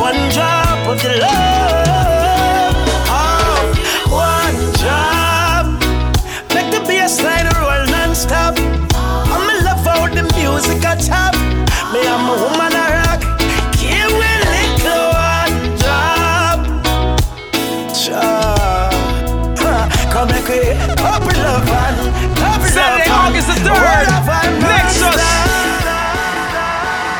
[0.00, 2.74] one drop of your love.
[3.12, 3.60] Oh,
[4.08, 5.66] one drop.
[6.54, 8.58] Make the bass line roll non-stop.
[8.94, 11.34] I'm in love how the music a top.
[11.92, 13.05] Me, I'm a woman a
[23.86, 25.22] and Nexus.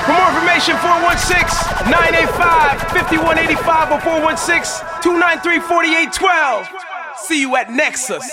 [0.06, 6.68] For more information 416 985 5185 or 416 293 4812.
[7.18, 8.26] See you at Nexus.